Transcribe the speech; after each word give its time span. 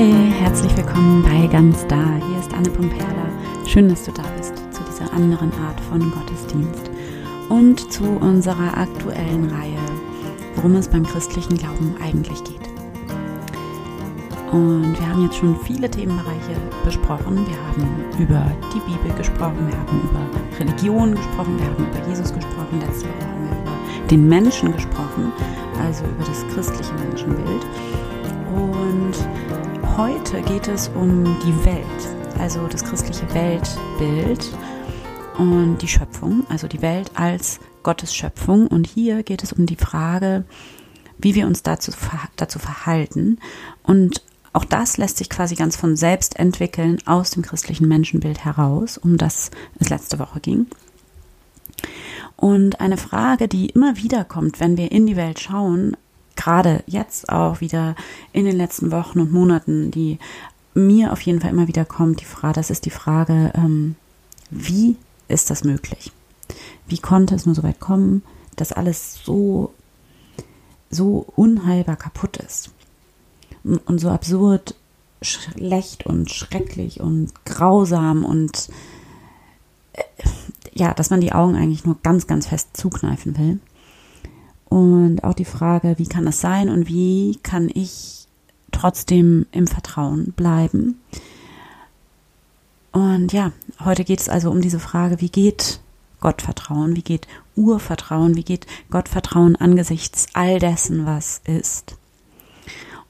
Hi, 0.00 0.32
herzlich 0.40 0.74
willkommen 0.78 1.22
bei 1.22 1.46
Ganz 1.46 1.86
Da. 1.86 2.02
Hier 2.26 2.38
ist 2.38 2.54
Anne 2.54 2.70
Pomperla. 2.70 3.28
Schön, 3.66 3.86
dass 3.86 4.04
du 4.04 4.12
da 4.12 4.22
bist 4.34 4.56
zu 4.72 4.82
dieser 4.84 5.12
anderen 5.12 5.52
Art 5.62 5.78
von 5.78 6.00
Gottesdienst 6.12 6.90
und 7.50 7.92
zu 7.92 8.04
unserer 8.04 8.78
aktuellen 8.78 9.50
Reihe, 9.50 9.76
worum 10.54 10.76
es 10.76 10.88
beim 10.88 11.04
christlichen 11.04 11.58
Glauben 11.58 11.96
eigentlich 12.02 12.42
geht. 12.44 12.66
Und 14.52 14.98
wir 14.98 15.06
haben 15.06 15.24
jetzt 15.24 15.36
schon 15.36 15.54
viele 15.64 15.90
Themenbereiche 15.90 16.56
besprochen. 16.82 17.46
Wir 17.46 17.58
haben 17.68 17.86
über 18.18 18.50
die 18.72 18.80
Bibel 18.90 19.14
gesprochen, 19.18 19.68
wir 19.68 19.78
haben 19.78 20.00
über 20.00 20.58
Religion 20.58 21.14
gesprochen, 21.14 21.58
wir 21.58 21.66
haben 21.66 21.86
über 21.90 22.08
Jesus 22.08 22.32
gesprochen. 22.32 22.80
Letzte 22.80 23.04
Woche 23.04 23.26
haben 23.28 23.50
wir 23.50 23.58
über 23.60 24.08
den 24.08 24.26
Menschen 24.30 24.72
gesprochen, 24.72 25.30
also 25.78 26.04
über 26.04 26.24
das 26.24 26.42
christliche 26.54 26.94
Menschenbild. 26.94 27.66
Und 28.50 29.14
heute 29.96 30.42
geht 30.42 30.68
es 30.68 30.88
um 30.88 31.24
die 31.40 31.64
Welt, 31.64 32.38
also 32.38 32.66
das 32.66 32.84
christliche 32.84 33.32
Weltbild 33.34 34.50
und 35.38 35.78
die 35.78 35.88
Schöpfung, 35.88 36.44
also 36.48 36.68
die 36.68 36.82
Welt 36.82 37.10
als 37.14 37.60
Gottes 37.82 38.14
Schöpfung. 38.14 38.66
Und 38.66 38.86
hier 38.86 39.22
geht 39.22 39.42
es 39.42 39.52
um 39.52 39.66
die 39.66 39.76
Frage, 39.76 40.44
wie 41.18 41.34
wir 41.34 41.46
uns 41.46 41.62
dazu, 41.62 41.92
dazu 42.36 42.58
verhalten. 42.58 43.38
Und 43.82 44.22
auch 44.52 44.64
das 44.64 44.96
lässt 44.96 45.18
sich 45.18 45.30
quasi 45.30 45.54
ganz 45.54 45.76
von 45.76 45.96
selbst 45.96 46.38
entwickeln 46.38 46.98
aus 47.06 47.30
dem 47.30 47.42
christlichen 47.42 47.88
Menschenbild 47.88 48.44
heraus, 48.44 48.98
um 48.98 49.16
das 49.16 49.50
es 49.78 49.88
letzte 49.88 50.18
Woche 50.18 50.40
ging. 50.40 50.66
Und 52.36 52.80
eine 52.80 52.96
Frage, 52.96 53.48
die 53.48 53.66
immer 53.66 53.96
wieder 53.96 54.24
kommt, 54.24 54.60
wenn 54.60 54.76
wir 54.76 54.90
in 54.92 55.06
die 55.06 55.16
Welt 55.16 55.40
schauen, 55.40 55.96
gerade 56.40 56.82
jetzt 56.86 57.28
auch 57.28 57.60
wieder 57.60 57.94
in 58.32 58.46
den 58.46 58.56
letzten 58.56 58.90
Wochen 58.90 59.20
und 59.20 59.30
Monaten, 59.30 59.90
die 59.90 60.18
mir 60.72 61.12
auf 61.12 61.20
jeden 61.20 61.40
Fall 61.40 61.50
immer 61.50 61.68
wieder 61.68 61.84
kommt, 61.84 62.20
die 62.20 62.24
Frage, 62.24 62.54
das 62.54 62.70
ist 62.70 62.86
die 62.86 62.90
Frage, 62.90 63.52
ähm, 63.54 63.96
wie 64.50 64.96
ist 65.28 65.50
das 65.50 65.64
möglich? 65.64 66.12
Wie 66.86 66.98
konnte 66.98 67.34
es 67.34 67.44
nur 67.44 67.54
so 67.54 67.62
weit 67.62 67.78
kommen, 67.78 68.22
dass 68.56 68.72
alles 68.72 69.20
so, 69.22 69.74
so 70.90 71.26
unheilbar 71.36 71.96
kaputt 71.96 72.38
ist? 72.38 72.70
Und 73.62 74.00
so 74.00 74.08
absurd 74.08 74.74
schlecht 75.20 76.06
und 76.06 76.30
schrecklich 76.30 77.00
und 77.00 77.44
grausam 77.44 78.24
und 78.24 78.70
äh, 79.92 80.02
ja, 80.72 80.94
dass 80.94 81.10
man 81.10 81.20
die 81.20 81.32
Augen 81.32 81.56
eigentlich 81.56 81.84
nur 81.84 81.98
ganz, 82.02 82.26
ganz 82.26 82.46
fest 82.46 82.74
zukneifen 82.74 83.36
will. 83.36 83.60
Und 84.70 85.24
auch 85.24 85.34
die 85.34 85.44
Frage, 85.44 85.96
wie 85.98 86.06
kann 86.06 86.24
das 86.24 86.40
sein 86.40 86.70
und 86.70 86.88
wie 86.88 87.38
kann 87.42 87.68
ich 87.72 88.26
trotzdem 88.70 89.44
im 89.52 89.66
Vertrauen 89.66 90.32
bleiben? 90.32 91.00
Und 92.92 93.32
ja, 93.32 93.52
heute 93.84 94.04
geht 94.04 94.20
es 94.20 94.28
also 94.28 94.50
um 94.50 94.60
diese 94.60 94.80
Frage, 94.80 95.20
wie 95.20 95.28
geht 95.28 95.80
Gottvertrauen, 96.20 96.96
wie 96.96 97.02
geht 97.02 97.26
Urvertrauen, 97.56 98.36
wie 98.36 98.44
geht 98.44 98.66
Gottvertrauen 98.90 99.56
angesichts 99.56 100.28
all 100.34 100.58
dessen, 100.58 101.04
was 101.04 101.40
ist? 101.44 101.96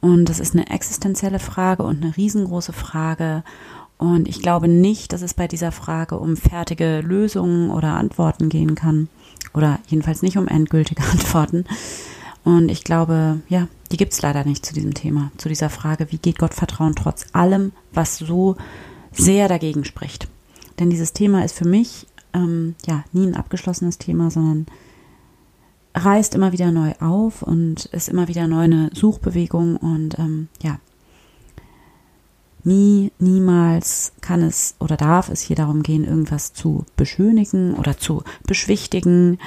Und 0.00 0.30
das 0.30 0.40
ist 0.40 0.54
eine 0.54 0.70
existenzielle 0.70 1.38
Frage 1.38 1.82
und 1.82 2.02
eine 2.02 2.16
riesengroße 2.16 2.72
Frage. 2.72 3.44
Und 3.98 4.28
ich 4.28 4.40
glaube 4.40 4.66
nicht, 4.66 5.12
dass 5.12 5.20
es 5.20 5.34
bei 5.34 5.46
dieser 5.46 5.72
Frage 5.72 6.18
um 6.18 6.38
fertige 6.38 7.00
Lösungen 7.00 7.70
oder 7.70 7.94
Antworten 7.96 8.48
gehen 8.48 8.74
kann. 8.74 9.08
Oder 9.54 9.78
jedenfalls 9.86 10.22
nicht 10.22 10.38
um 10.38 10.48
endgültige 10.48 11.02
Antworten. 11.10 11.64
Und 12.44 12.70
ich 12.70 12.84
glaube, 12.84 13.40
ja, 13.48 13.68
die 13.92 13.96
gibt 13.96 14.12
es 14.12 14.22
leider 14.22 14.44
nicht 14.44 14.64
zu 14.64 14.72
diesem 14.72 14.94
Thema, 14.94 15.30
zu 15.36 15.48
dieser 15.48 15.68
Frage, 15.68 16.10
wie 16.10 16.18
geht 16.18 16.38
Gott 16.38 16.54
Vertrauen 16.54 16.94
trotz 16.94 17.26
allem, 17.32 17.72
was 17.92 18.16
so 18.16 18.56
sehr 19.12 19.48
dagegen 19.48 19.84
spricht. 19.84 20.28
Denn 20.78 20.90
dieses 20.90 21.12
Thema 21.12 21.44
ist 21.44 21.56
für 21.56 21.68
mich 21.68 22.06
ähm, 22.32 22.74
ja 22.86 23.04
nie 23.12 23.26
ein 23.26 23.36
abgeschlossenes 23.36 23.98
Thema, 23.98 24.30
sondern 24.30 24.66
reißt 25.94 26.34
immer 26.34 26.52
wieder 26.52 26.70
neu 26.70 26.92
auf 27.00 27.42
und 27.42 27.86
ist 27.86 28.08
immer 28.08 28.28
wieder 28.28 28.46
neu 28.46 28.62
eine 28.62 28.90
Suchbewegung 28.94 29.76
und 29.76 30.18
ähm, 30.18 30.48
ja, 30.62 30.78
Nie, 32.62 33.10
niemals 33.18 34.12
kann 34.20 34.42
es 34.42 34.74
oder 34.78 34.96
darf 34.96 35.30
es 35.30 35.40
hier 35.40 35.56
darum 35.56 35.82
gehen, 35.82 36.04
irgendwas 36.04 36.52
zu 36.52 36.84
beschönigen 36.96 37.74
oder 37.74 37.96
zu 37.96 38.22
beschwichtigen 38.46 39.38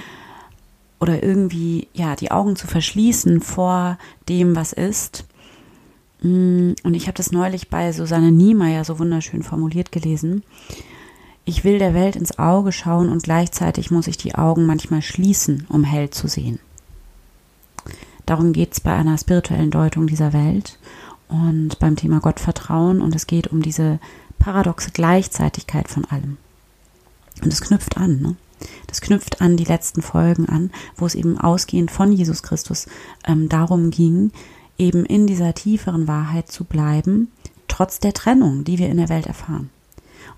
oder 0.99 1.21
irgendwie, 1.21 1.89
ja, 1.93 2.15
die 2.15 2.31
Augen 2.31 2.55
zu 2.55 2.65
verschließen 2.65 3.41
vor 3.41 3.97
dem, 4.29 4.55
was 4.55 4.73
ist. 4.73 5.25
Mm, 6.21 6.71
und 6.83 6.93
ich 6.93 7.07
habe 7.07 7.17
das 7.17 7.31
neulich 7.31 7.69
bei 7.69 7.91
Susanne 7.91 8.31
Niemeyer 8.31 8.83
so 8.85 8.99
wunderschön 8.99 9.43
formuliert 9.43 9.91
gelesen. 9.91 10.43
Ich 11.45 11.65
will 11.65 11.77
der 11.77 11.93
Welt 11.93 12.15
ins 12.15 12.39
Auge 12.39 12.71
schauen 12.71 13.09
und 13.09 13.23
gleichzeitig 13.23 13.91
muss 13.91 14.07
ich 14.07 14.17
die 14.17 14.35
Augen 14.35 14.65
manchmal 14.65 15.01
schließen, 15.01 15.67
um 15.67 15.83
hell 15.83 16.09
zu 16.09 16.27
sehen. 16.27 16.59
Darum 18.25 18.53
geht 18.53 18.71
es 18.71 18.79
bei 18.79 18.93
einer 18.93 19.17
spirituellen 19.17 19.71
Deutung 19.71 20.07
dieser 20.07 20.31
Welt 20.31 20.79
und 21.33 21.79
beim 21.79 21.95
Thema 21.95 22.19
Gottvertrauen 22.19 23.01
und 23.01 23.15
es 23.15 23.25
geht 23.25 23.47
um 23.47 23.63
diese 23.63 23.99
paradoxe 24.37 24.91
Gleichzeitigkeit 24.91 25.89
von 25.89 26.05
allem. 26.05 26.37
Und 27.41 27.51
es 27.51 27.61
knüpft 27.61 27.97
an, 27.97 28.21
ne? 28.21 28.35
Das 28.87 29.01
knüpft 29.01 29.41
an 29.41 29.57
die 29.57 29.65
letzten 29.65 30.01
Folgen 30.01 30.47
an, 30.47 30.71
wo 30.95 31.05
es 31.05 31.15
eben 31.15 31.37
ausgehend 31.37 31.91
von 31.91 32.13
Jesus 32.13 32.43
Christus 32.43 32.85
ähm, 33.25 33.49
darum 33.49 33.89
ging, 33.89 34.31
eben 34.77 35.05
in 35.05 35.27
dieser 35.27 35.53
tieferen 35.53 36.07
Wahrheit 36.07 36.49
zu 36.49 36.63
bleiben, 36.63 37.29
trotz 37.67 37.99
der 37.99 38.13
Trennung, 38.13 38.63
die 38.63 38.77
wir 38.77 38.89
in 38.89 38.97
der 38.97 39.09
Welt 39.09 39.25
erfahren. 39.25 39.69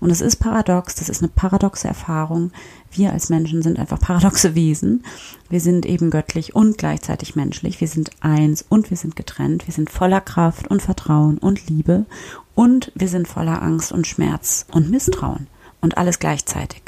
Und 0.00 0.10
es 0.10 0.20
ist 0.20 0.36
paradox, 0.36 0.94
das 0.94 1.08
ist 1.08 1.22
eine 1.22 1.30
paradoxe 1.34 1.88
Erfahrung. 1.88 2.52
Wir 2.90 3.12
als 3.12 3.28
Menschen 3.28 3.62
sind 3.62 3.78
einfach 3.78 3.98
paradoxe 3.98 4.54
Wesen. 4.54 5.04
Wir 5.48 5.60
sind 5.60 5.86
eben 5.86 6.10
göttlich 6.10 6.54
und 6.54 6.78
gleichzeitig 6.78 7.36
menschlich. 7.36 7.80
Wir 7.80 7.88
sind 7.88 8.10
eins 8.20 8.64
und 8.68 8.90
wir 8.90 8.96
sind 8.96 9.16
getrennt. 9.16 9.66
Wir 9.66 9.74
sind 9.74 9.90
voller 9.90 10.20
Kraft 10.20 10.68
und 10.68 10.82
Vertrauen 10.82 11.38
und 11.38 11.68
Liebe. 11.68 12.06
Und 12.54 12.92
wir 12.94 13.08
sind 13.08 13.28
voller 13.28 13.62
Angst 13.62 13.92
und 13.92 14.06
Schmerz 14.06 14.66
und 14.70 14.90
Misstrauen. 14.90 15.46
Und 15.80 15.98
alles 15.98 16.18
gleichzeitig. 16.18 16.82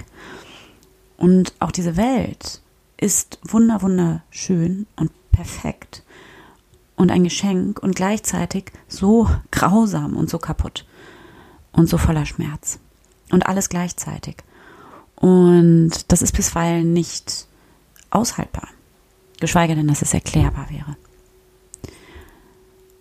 Und 1.16 1.52
auch 1.60 1.72
diese 1.72 1.96
Welt 1.96 2.62
ist 2.96 3.38
wunder, 3.44 3.82
wunderschön 3.82 4.86
und 4.96 5.10
perfekt 5.30 6.02
und 6.96 7.12
ein 7.12 7.24
Geschenk 7.24 7.80
und 7.80 7.94
gleichzeitig 7.94 8.72
so 8.88 9.28
grausam 9.50 10.16
und 10.16 10.28
so 10.28 10.38
kaputt 10.38 10.84
und 11.72 11.88
so 11.88 11.96
voller 11.96 12.26
Schmerz 12.26 12.80
und 13.30 13.46
alles 13.46 13.68
gleichzeitig. 13.68 14.36
Und 15.16 15.90
das 16.08 16.22
ist 16.22 16.32
bisweilen 16.36 16.92
nicht 16.92 17.46
aushaltbar, 18.10 18.68
geschweige 19.40 19.74
denn, 19.74 19.88
dass 19.88 20.02
es 20.02 20.14
erklärbar 20.14 20.68
wäre. 20.70 20.96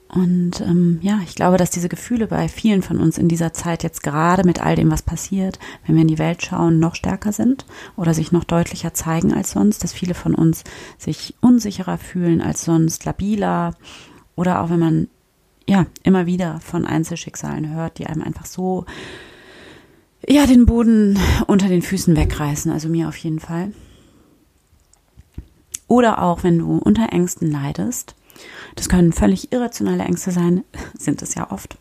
Und 0.10 0.62
ähm, 0.62 1.00
ja, 1.02 1.20
ich 1.24 1.36
glaube, 1.36 1.58
dass 1.58 1.70
diese 1.70 1.90
Gefühle 1.90 2.28
bei 2.28 2.48
vielen 2.48 2.82
von 2.82 2.98
uns 2.98 3.18
in 3.18 3.28
dieser 3.28 3.52
Zeit 3.54 3.84
jetzt 3.84 4.04
gerade 4.04 4.46
mit 4.46 4.62
all 4.62 4.76
dem, 4.76 4.90
was 4.90 5.02
passiert, 5.02 5.60
wenn 5.86 5.96
wir 5.96 6.02
in 6.02 6.08
die 6.08 6.18
Welt 6.18 6.44
schauen, 6.44 6.80
noch 6.80 6.96
stärker 6.96 7.34
sind 7.34 7.66
oder 7.98 8.14
sich 8.14 8.32
noch 8.32 8.46
deutlicher 8.46 8.94
zeigen 8.94 9.34
als 9.34 9.52
sonst, 9.52 9.84
dass 9.84 9.92
viele 9.92 10.14
von 10.14 10.34
uns 10.34 10.64
sich 10.98 11.36
unsicherer 11.42 11.98
fühlen 11.98 12.42
als 12.42 12.64
sonst, 12.64 13.04
labiler 13.04 13.76
oder 14.36 14.62
auch 14.62 14.70
wenn 14.70 14.80
man 14.80 15.08
ja 15.68 15.86
immer 16.04 16.26
wieder 16.26 16.62
von 16.62 16.86
Einzelschicksalen 16.86 17.74
hört, 17.74 18.00
die 18.00 18.08
einem 18.08 18.22
einfach 18.22 18.46
so 18.46 18.86
ja, 20.28 20.46
den 20.46 20.66
Boden 20.66 21.18
unter 21.48 21.68
den 21.68 21.82
Füßen 21.82 22.16
wegreißen, 22.16 22.72
also 22.72 22.90
mir 22.90 23.08
auf 23.08 23.18
jeden 23.18 23.40
Fall. 23.40 23.72
Oder 25.88 26.22
auch, 26.22 26.44
wenn 26.44 26.60
du 26.60 26.78
unter 26.78 27.14
Ängsten 27.14 27.50
leidest. 27.50 28.16
Das 28.76 28.90
können 28.90 29.14
völlig 29.14 29.52
irrationale 29.52 30.04
Ängste 30.04 30.32
sein, 30.32 30.64
sind 30.98 31.22
es 31.22 31.34
ja 31.36 31.50
oft. 31.52 31.78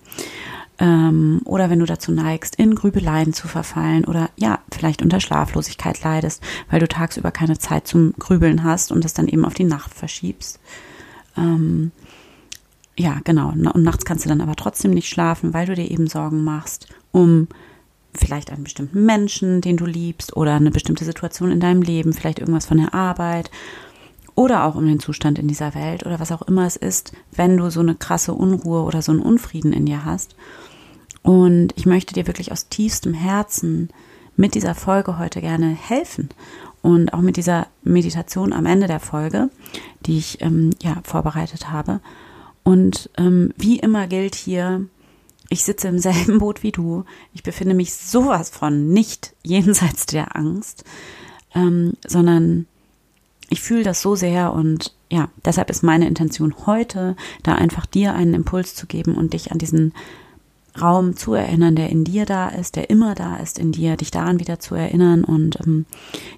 Ähm, 0.78 1.40
oder 1.44 1.70
wenn 1.70 1.80
du 1.80 1.86
dazu 1.86 2.12
neigst, 2.12 2.54
in 2.56 2.74
Grübeleien 2.74 3.32
zu 3.32 3.48
verfallen 3.48 4.04
oder 4.04 4.30
ja, 4.36 4.60
vielleicht 4.70 5.02
unter 5.02 5.20
Schlaflosigkeit 5.20 6.02
leidest, 6.02 6.42
weil 6.70 6.80
du 6.80 6.86
tagsüber 6.86 7.30
keine 7.30 7.58
Zeit 7.58 7.88
zum 7.88 8.12
Grübeln 8.18 8.62
hast 8.62 8.92
und 8.92 9.02
das 9.04 9.14
dann 9.14 9.26
eben 9.26 9.44
auf 9.44 9.54
die 9.54 9.64
Nacht 9.64 9.92
verschiebst. 9.94 10.60
Ähm, 11.36 11.92
ja, 12.96 13.20
genau. 13.24 13.50
Und 13.50 13.82
nachts 13.82 14.04
kannst 14.04 14.24
du 14.24 14.28
dann 14.28 14.40
aber 14.40 14.54
trotzdem 14.54 14.92
nicht 14.92 15.08
schlafen, 15.08 15.52
weil 15.52 15.66
du 15.66 15.74
dir 15.74 15.90
eben 15.90 16.06
Sorgen 16.06 16.44
machst 16.44 16.88
um 17.10 17.48
vielleicht 18.16 18.50
einen 18.50 18.64
bestimmten 18.64 19.04
Menschen, 19.04 19.60
den 19.60 19.76
du 19.76 19.86
liebst 19.86 20.36
oder 20.36 20.54
eine 20.54 20.70
bestimmte 20.70 21.04
Situation 21.04 21.50
in 21.50 21.60
deinem 21.60 21.82
Leben, 21.82 22.12
vielleicht 22.12 22.38
irgendwas 22.38 22.66
von 22.66 22.78
der 22.78 22.94
Arbeit 22.94 23.50
oder 24.34 24.64
auch 24.64 24.74
um 24.74 24.86
den 24.86 25.00
Zustand 25.00 25.38
in 25.38 25.48
dieser 25.48 25.74
Welt 25.74 26.04
oder 26.04 26.20
was 26.20 26.32
auch 26.32 26.42
immer 26.42 26.66
es 26.66 26.76
ist, 26.76 27.12
wenn 27.32 27.56
du 27.56 27.70
so 27.70 27.80
eine 27.80 27.94
krasse 27.94 28.34
Unruhe 28.34 28.82
oder 28.82 29.02
so 29.02 29.12
einen 29.12 29.22
Unfrieden 29.22 29.72
in 29.72 29.86
dir 29.86 30.04
hast. 30.04 30.36
Und 31.22 31.72
ich 31.74 31.86
möchte 31.86 32.14
dir 32.14 32.26
wirklich 32.26 32.52
aus 32.52 32.68
tiefstem 32.68 33.14
Herzen 33.14 33.88
mit 34.36 34.54
dieser 34.54 34.74
Folge 34.74 35.18
heute 35.18 35.40
gerne 35.40 35.68
helfen 35.68 36.28
und 36.82 37.12
auch 37.12 37.20
mit 37.20 37.36
dieser 37.36 37.66
Meditation 37.82 38.52
am 38.52 38.66
Ende 38.66 38.86
der 38.86 39.00
Folge, 39.00 39.50
die 40.04 40.18
ich 40.18 40.40
ähm, 40.40 40.70
ja 40.82 40.98
vorbereitet 41.02 41.70
habe. 41.70 42.00
Und 42.62 43.10
ähm, 43.16 43.52
wie 43.56 43.78
immer 43.78 44.06
gilt 44.06 44.34
hier, 44.34 44.86
ich 45.48 45.64
sitze 45.64 45.88
im 45.88 45.98
selben 45.98 46.38
Boot 46.40 46.62
wie 46.62 46.72
du. 46.72 47.04
Ich 47.32 47.42
befinde 47.42 47.74
mich 47.74 47.94
sowas 47.94 48.50
von 48.50 48.88
nicht 48.88 49.34
jenseits 49.42 50.06
der 50.06 50.36
Angst, 50.36 50.84
ähm, 51.54 51.94
sondern 52.06 52.66
ich 53.48 53.62
fühle 53.62 53.84
das 53.84 54.02
so 54.02 54.16
sehr 54.16 54.52
und 54.52 54.92
ja, 55.08 55.28
deshalb 55.44 55.70
ist 55.70 55.84
meine 55.84 56.08
Intention 56.08 56.66
heute, 56.66 57.14
da 57.44 57.54
einfach 57.54 57.86
dir 57.86 58.14
einen 58.14 58.34
Impuls 58.34 58.74
zu 58.74 58.86
geben 58.86 59.14
und 59.14 59.34
dich 59.34 59.52
an 59.52 59.58
diesen 59.58 59.94
Raum 60.80 61.16
zu 61.16 61.34
erinnern, 61.34 61.76
der 61.76 61.90
in 61.90 62.04
dir 62.04 62.26
da 62.26 62.48
ist, 62.48 62.76
der 62.76 62.90
immer 62.90 63.14
da 63.14 63.36
ist 63.36 63.58
in 63.58 63.72
dir, 63.72 63.96
dich 63.96 64.10
daran 64.10 64.40
wieder 64.40 64.58
zu 64.58 64.74
erinnern 64.74 65.24
und 65.24 65.58
ähm, 65.60 65.86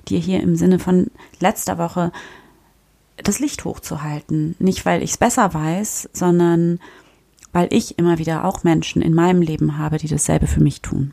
dir 0.09 0.19
hier 0.19 0.41
im 0.43 0.55
Sinne 0.55 0.79
von 0.79 1.11
letzter 1.41 1.79
Woche 1.79 2.13
das 3.17 3.41
Licht 3.41 3.65
hochzuhalten. 3.65 4.55
Nicht, 4.59 4.87
weil 4.87 5.03
ich 5.03 5.13
es 5.13 5.17
besser 5.17 5.55
weiß, 5.55 6.11
sondern 6.13 6.79
weil 7.53 7.69
ich 7.71 7.99
immer 7.99 8.19
wieder 8.19 8.45
auch 8.45 8.65
Menschen 8.65 9.03
in 9.03 9.15
meinem 9.15 9.43
Leben 9.43 9.79
habe, 9.79 9.99
die 9.99 10.09
dasselbe 10.09 10.47
für 10.47 10.61
mich 10.61 10.83
tun. 10.83 11.13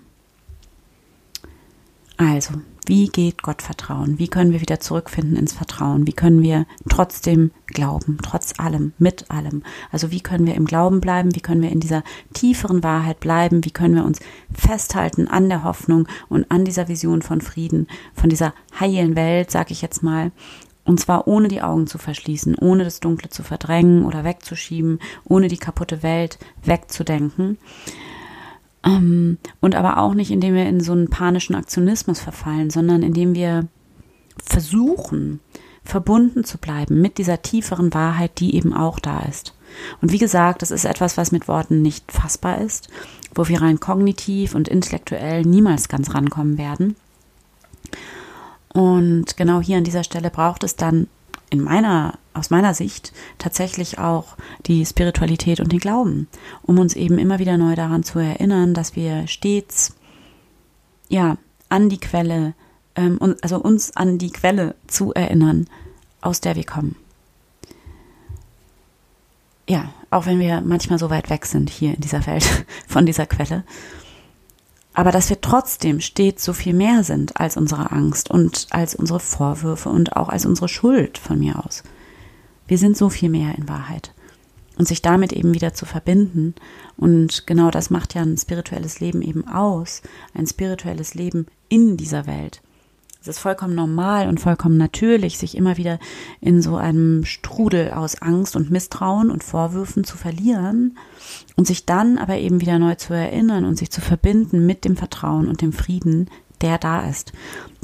Also, 2.17 2.53
wie 2.87 3.07
geht 3.07 3.41
Gott 3.41 3.63
Vertrauen? 3.63 4.19
Wie 4.19 4.27
können 4.27 4.51
wir 4.51 4.61
wieder 4.61 4.79
zurückfinden 4.79 5.37
ins 5.37 5.53
Vertrauen? 5.53 6.05
Wie 6.05 6.13
können 6.13 6.43
wir 6.43 6.67
trotzdem 6.87 7.49
glauben, 7.65 8.19
trotz 8.21 8.59
allem, 8.59 8.93
mit 8.99 9.31
allem? 9.31 9.63
Also 9.91 10.11
wie 10.11 10.21
können 10.21 10.45
wir 10.45 10.53
im 10.53 10.65
Glauben 10.65 11.01
bleiben? 11.01 11.33
Wie 11.33 11.39
können 11.39 11.63
wir 11.63 11.71
in 11.71 11.79
dieser 11.79 12.03
tieferen 12.33 12.83
Wahrheit 12.83 13.19
bleiben? 13.19 13.65
Wie 13.65 13.71
können 13.71 13.95
wir 13.95 14.05
uns 14.05 14.19
festhalten 14.53 15.27
an 15.27 15.49
der 15.49 15.63
Hoffnung 15.63 16.07
und 16.29 16.49
an 16.51 16.63
dieser 16.63 16.87
Vision 16.87 17.23
von 17.23 17.41
Frieden, 17.41 17.87
von 18.13 18.29
dieser 18.29 18.53
heilen 18.79 19.15
Welt, 19.15 19.49
sag 19.49 19.71
ich 19.71 19.81
jetzt 19.81 20.03
mal? 20.03 20.31
Und 20.85 20.99
zwar 20.99 21.27
ohne 21.27 21.47
die 21.47 21.61
Augen 21.61 21.87
zu 21.87 21.97
verschließen, 21.97 22.55
ohne 22.55 22.83
das 22.83 22.99
Dunkle 22.99 23.29
zu 23.29 23.43
verdrängen 23.43 24.05
oder 24.05 24.23
wegzuschieben, 24.23 24.99
ohne 25.23 25.47
die 25.47 25.57
kaputte 25.57 26.03
Welt 26.03 26.37
wegzudenken. 26.63 27.57
Ähm, 28.85 29.39
und 29.61 29.75
aber 29.75 29.97
auch 29.97 30.13
nicht, 30.13 30.31
indem 30.31 30.53
wir 30.53 30.67
in 30.67 30.79
so 30.79 30.91
einen 30.91 31.09
panischen 31.09 31.55
Aktionismus 31.55 32.19
verfallen, 32.19 32.69
sondern 32.69 33.01
indem 33.01 33.33
wir 33.33 33.67
versuchen, 34.43 35.39
verbunden 35.83 36.43
zu 36.43 36.57
bleiben 36.57 37.01
mit 37.01 37.17
dieser 37.17 37.41
tieferen 37.41 37.93
Wahrheit, 37.93 38.39
die 38.39 38.55
eben 38.55 38.73
auch 38.73 38.99
da 38.99 39.21
ist. 39.21 39.55
Und 40.01 40.11
wie 40.11 40.17
gesagt, 40.17 40.61
das 40.61 40.71
ist 40.71 40.85
etwas, 40.85 41.17
was 41.17 41.31
mit 41.31 41.47
Worten 41.47 41.81
nicht 41.81 42.11
fassbar 42.11 42.59
ist, 42.61 42.89
wo 43.33 43.47
wir 43.47 43.61
rein 43.61 43.79
kognitiv 43.79 44.55
und 44.55 44.67
intellektuell 44.67 45.43
niemals 45.43 45.89
ganz 45.89 46.13
rankommen 46.13 46.57
werden. 46.57 46.95
Und 48.75 49.37
genau 49.37 49.61
hier 49.61 49.77
an 49.77 49.85
dieser 49.85 50.03
Stelle 50.03 50.29
braucht 50.29 50.65
es 50.65 50.75
dann 50.75 51.07
in 51.49 51.61
meiner, 51.61 52.19
aus 52.33 52.49
meiner 52.49 52.73
Sicht 52.73 53.13
tatsächlich 53.37 53.99
auch 53.99 54.35
die 54.65 54.85
Spiritualität 54.85 55.61
und 55.61 55.71
den 55.71 55.79
Glauben, 55.79 56.27
um 56.61 56.77
uns 56.77 56.93
eben 56.93 57.17
immer 57.17 57.39
wieder 57.39 57.57
neu 57.57 57.75
daran 57.75 58.03
zu 58.03 58.19
erinnern, 58.19 58.73
dass 58.73 58.97
wir 58.97 59.27
stets, 59.27 59.95
ja, 61.07 61.37
an 61.69 61.87
die 61.87 61.99
Quelle, 61.99 62.53
ähm, 62.97 63.17
also 63.41 63.59
uns 63.59 63.95
an 63.95 64.17
die 64.17 64.31
Quelle 64.31 64.75
zu 64.87 65.13
erinnern, 65.13 65.67
aus 66.19 66.41
der 66.41 66.57
wir 66.57 66.65
kommen. 66.65 66.97
Ja, 69.69 69.93
auch 70.09 70.25
wenn 70.25 70.39
wir 70.39 70.59
manchmal 70.59 70.99
so 70.99 71.09
weit 71.09 71.29
weg 71.29 71.45
sind 71.45 71.69
hier 71.69 71.95
in 71.95 72.01
dieser 72.01 72.25
Welt 72.27 72.65
von 72.89 73.05
dieser 73.05 73.25
Quelle 73.25 73.63
aber 74.95 75.11
dass 75.11 75.29
wir 75.29 75.41
trotzdem 75.41 75.99
stets 75.99 76.43
so 76.43 76.53
viel 76.53 76.73
mehr 76.73 77.03
sind 77.03 77.37
als 77.37 77.57
unsere 77.57 77.91
Angst 77.91 78.31
und 78.31 78.67
als 78.71 78.95
unsere 78.95 79.19
Vorwürfe 79.19 79.89
und 79.89 80.15
auch 80.15 80.29
als 80.29 80.45
unsere 80.45 80.69
Schuld 80.69 81.17
von 81.17 81.37
mir 81.37 81.63
aus. 81.63 81.83
Wir 82.67 82.77
sind 82.77 82.97
so 82.97 83.09
viel 83.09 83.29
mehr 83.29 83.55
in 83.57 83.67
Wahrheit. 83.69 84.13
Und 84.77 84.87
sich 84.89 85.01
damit 85.01 85.31
eben 85.31 85.53
wieder 85.53 85.73
zu 85.73 85.85
verbinden. 85.85 86.53
Und 86.97 87.47
genau 87.47 87.71
das 87.71 87.89
macht 87.89 88.13
ja 88.13 88.21
ein 88.21 88.37
spirituelles 88.37 88.99
Leben 88.99 89.21
eben 89.21 89.47
aus. 89.47 90.01
Ein 90.33 90.47
spirituelles 90.47 91.13
Leben 91.13 91.45
in 91.69 91.95
dieser 91.95 92.25
Welt. 92.25 92.61
Es 93.25 93.37
ist 93.37 93.39
vollkommen 93.39 93.73
normal 93.73 94.27
und 94.27 94.39
vollkommen 94.39 94.77
natürlich, 94.77 95.39
sich 95.39 95.57
immer 95.57 95.77
wieder 95.77 95.97
in 96.41 96.61
so 96.61 96.75
einem 96.75 97.25
Strudel 97.25 97.89
aus 97.89 98.21
Angst 98.21 98.55
und 98.55 98.69
Misstrauen 98.69 99.31
und 99.31 99.43
Vorwürfen 99.43 100.03
zu 100.03 100.15
verlieren 100.15 100.95
und 101.55 101.65
sich 101.65 101.87
dann 101.87 102.19
aber 102.19 102.37
eben 102.37 102.61
wieder 102.61 102.77
neu 102.77 102.93
zu 102.93 103.15
erinnern 103.15 103.65
und 103.65 103.79
sich 103.79 103.89
zu 103.89 103.99
verbinden 103.99 104.67
mit 104.67 104.85
dem 104.85 104.95
Vertrauen 104.95 105.47
und 105.47 105.63
dem 105.63 105.73
Frieden, 105.73 106.29
der 106.61 106.77
da 106.77 107.09
ist, 107.09 107.33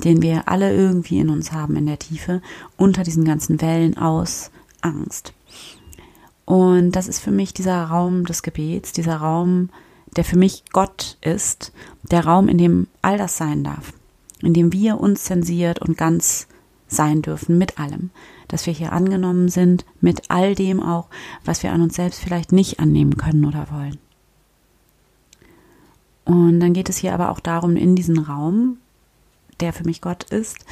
den 0.03 0.21
wir 0.21 0.47
alle 0.47 0.75
irgendwie 0.75 1.17
in 1.17 1.31
uns 1.31 1.51
haben 1.51 1.75
in 1.75 1.87
der 1.87 1.97
Tiefe, 1.97 2.43
unter 2.77 3.01
diesen 3.01 3.25
ganzen 3.25 3.61
Wellen 3.61 3.97
aus 3.97 4.51
Angst. 4.81 5.33
Und 6.45 6.91
das 6.91 7.07
ist 7.07 7.19
für 7.19 7.31
mich 7.31 7.51
dieser 7.51 7.83
Raum 7.85 8.25
des 8.25 8.43
Gebets, 8.43 8.91
dieser 8.91 9.15
Raum, 9.15 9.69
der 10.15 10.23
für 10.23 10.37
mich 10.37 10.65
Gott 10.71 11.17
ist, 11.21 11.73
der 12.03 12.25
Raum, 12.25 12.47
in 12.47 12.59
dem 12.59 12.87
all 13.01 13.17
das 13.17 13.37
sein 13.37 13.63
darf 13.63 13.93
in 14.41 14.53
dem 14.53 14.73
wir 14.73 14.99
uns 14.99 15.23
zensiert 15.23 15.79
und 15.79 15.97
ganz 15.97 16.47
sein 16.87 17.21
dürfen 17.21 17.57
mit 17.57 17.79
allem, 17.79 18.09
dass 18.47 18.65
wir 18.65 18.73
hier 18.73 18.91
angenommen 18.91 19.49
sind, 19.49 19.85
mit 20.01 20.29
all 20.29 20.55
dem 20.55 20.81
auch, 20.81 21.07
was 21.45 21.63
wir 21.63 21.71
an 21.71 21.81
uns 21.81 21.95
selbst 21.95 22.19
vielleicht 22.19 22.51
nicht 22.51 22.79
annehmen 22.79 23.17
können 23.17 23.45
oder 23.45 23.67
wollen. 23.71 23.97
Und 26.25 26.59
dann 26.59 26.73
geht 26.73 26.89
es 26.89 26.97
hier 26.97 27.13
aber 27.13 27.31
auch 27.31 27.39
darum, 27.39 27.75
in 27.75 27.95
diesen 27.95 28.19
Raum, 28.19 28.77
der 29.59 29.73
für 29.73 29.83
mich 29.83 30.01
Gott 30.01 30.23
ist, 30.25 30.65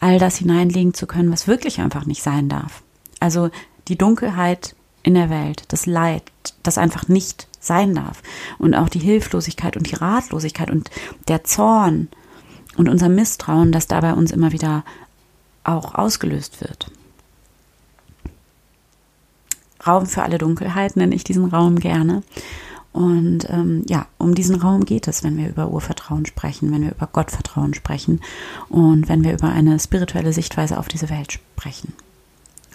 all 0.00 0.18
das 0.18 0.36
hineinlegen 0.36 0.94
zu 0.94 1.06
können, 1.06 1.30
was 1.30 1.46
wirklich 1.46 1.80
einfach 1.80 2.06
nicht 2.06 2.22
sein 2.22 2.48
darf. 2.48 2.82
Also 3.20 3.50
die 3.88 3.98
Dunkelheit 3.98 4.74
in 5.02 5.14
der 5.14 5.30
Welt, 5.30 5.64
das 5.68 5.86
Leid, 5.86 6.22
das 6.62 6.78
einfach 6.78 7.08
nicht 7.08 7.48
sein 7.60 7.94
darf. 7.94 8.22
Und 8.58 8.74
auch 8.74 8.88
die 8.88 8.98
Hilflosigkeit 8.98 9.76
und 9.76 9.90
die 9.90 9.96
Ratlosigkeit 9.96 10.70
und 10.70 10.90
der 11.28 11.44
Zorn 11.44 12.08
und 12.76 12.88
unser 12.88 13.08
Misstrauen, 13.08 13.72
das 13.72 13.86
dabei 13.86 14.14
uns 14.14 14.30
immer 14.30 14.52
wieder 14.52 14.84
auch 15.64 15.94
ausgelöst 15.94 16.60
wird. 16.60 16.90
Raum 19.86 20.06
für 20.06 20.22
alle 20.22 20.38
Dunkelheit 20.38 20.96
nenne 20.96 21.14
ich 21.14 21.24
diesen 21.24 21.46
Raum 21.46 21.78
gerne. 21.78 22.22
Und 22.92 23.48
ähm, 23.50 23.82
ja, 23.88 24.06
um 24.16 24.34
diesen 24.34 24.56
Raum 24.56 24.86
geht 24.86 25.06
es, 25.06 25.22
wenn 25.22 25.36
wir 25.36 25.48
über 25.48 25.68
Urvertrauen 25.68 26.24
sprechen, 26.24 26.72
wenn 26.72 26.82
wir 26.82 26.92
über 26.92 27.06
Gottvertrauen 27.06 27.74
sprechen 27.74 28.20
und 28.70 29.08
wenn 29.08 29.22
wir 29.22 29.34
über 29.34 29.50
eine 29.50 29.78
spirituelle 29.78 30.32
Sichtweise 30.32 30.78
auf 30.78 30.88
diese 30.88 31.10
Welt 31.10 31.32
sprechen. 31.32 31.92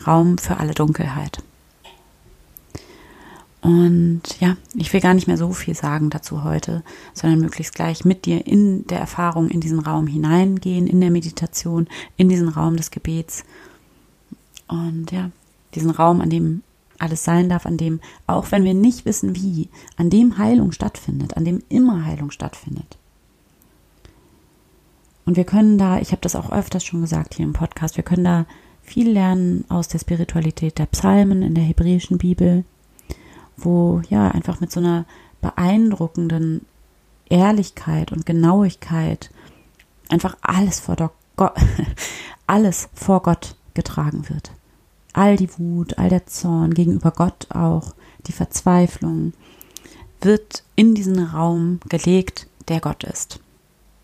Raum 0.05 0.37
für 0.37 0.57
alle 0.57 0.73
Dunkelheit. 0.73 1.43
Und 3.61 4.23
ja, 4.39 4.57
ich 4.73 4.91
will 4.91 5.01
gar 5.01 5.13
nicht 5.13 5.27
mehr 5.27 5.37
so 5.37 5.51
viel 5.51 5.75
sagen 5.75 6.09
dazu 6.09 6.43
heute, 6.43 6.83
sondern 7.13 7.41
möglichst 7.41 7.75
gleich 7.75 8.03
mit 8.03 8.25
dir 8.25 8.47
in 8.47 8.87
der 8.87 8.99
Erfahrung 8.99 9.49
in 9.49 9.61
diesen 9.61 9.79
Raum 9.79 10.07
hineingehen, 10.07 10.87
in 10.87 10.99
der 10.99 11.11
Meditation, 11.11 11.87
in 12.17 12.27
diesen 12.27 12.49
Raum 12.49 12.75
des 12.75 12.89
Gebets. 12.89 13.43
Und 14.67 15.11
ja, 15.11 15.29
diesen 15.75 15.91
Raum, 15.91 16.21
an 16.21 16.31
dem 16.31 16.63
alles 16.97 17.23
sein 17.23 17.49
darf, 17.49 17.65
an 17.65 17.77
dem, 17.77 17.99
auch 18.25 18.51
wenn 18.51 18.63
wir 18.63 18.73
nicht 18.73 19.05
wissen 19.05 19.35
wie, 19.35 19.69
an 19.95 20.09
dem 20.09 20.37
Heilung 20.37 20.71
stattfindet, 20.71 21.37
an 21.37 21.45
dem 21.45 21.61
immer 21.69 22.05
Heilung 22.05 22.31
stattfindet. 22.31 22.97
Und 25.25 25.37
wir 25.37 25.43
können 25.43 25.77
da, 25.77 25.99
ich 25.99 26.11
habe 26.11 26.21
das 26.21 26.35
auch 26.35 26.51
öfters 26.51 26.83
schon 26.83 27.01
gesagt 27.01 27.35
hier 27.35 27.45
im 27.45 27.53
Podcast, 27.53 27.95
wir 27.95 28.03
können 28.03 28.23
da 28.23 28.45
viel 28.81 29.09
lernen 29.11 29.65
aus 29.69 29.87
der 29.87 29.99
Spiritualität 29.99 30.79
der 30.79 30.87
Psalmen 30.87 31.43
in 31.43 31.53
der 31.53 31.63
hebräischen 31.63 32.17
Bibel, 32.17 32.65
wo 33.63 34.01
ja 34.09 34.29
einfach 34.29 34.59
mit 34.59 34.71
so 34.71 34.79
einer 34.79 35.05
beeindruckenden 35.41 36.65
Ehrlichkeit 37.29 38.11
und 38.11 38.25
Genauigkeit 38.25 39.31
einfach 40.09 40.37
alles 40.41 40.79
vor, 40.79 41.11
Gott, 41.35 41.53
alles 42.47 42.89
vor 42.93 43.21
Gott 43.21 43.55
getragen 43.73 44.29
wird. 44.29 44.51
All 45.13 45.35
die 45.35 45.49
Wut, 45.57 45.97
all 45.97 46.09
der 46.09 46.25
Zorn 46.25 46.73
gegenüber 46.73 47.11
Gott 47.11 47.47
auch, 47.51 47.95
die 48.27 48.31
Verzweiflung 48.31 49.33
wird 50.21 50.63
in 50.75 50.93
diesen 50.93 51.19
Raum 51.23 51.79
gelegt, 51.89 52.47
der 52.67 52.79
Gott 52.79 53.03
ist. 53.03 53.39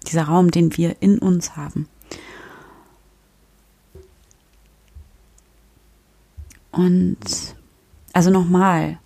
Dieser 0.08 0.24
Raum, 0.24 0.52
den 0.52 0.76
wir 0.78 0.96
in 1.02 1.20
uns 1.20 1.56
haben. 1.56 1.88
Und 6.72 7.18
also 8.14 8.30
nochmal, 8.30 9.00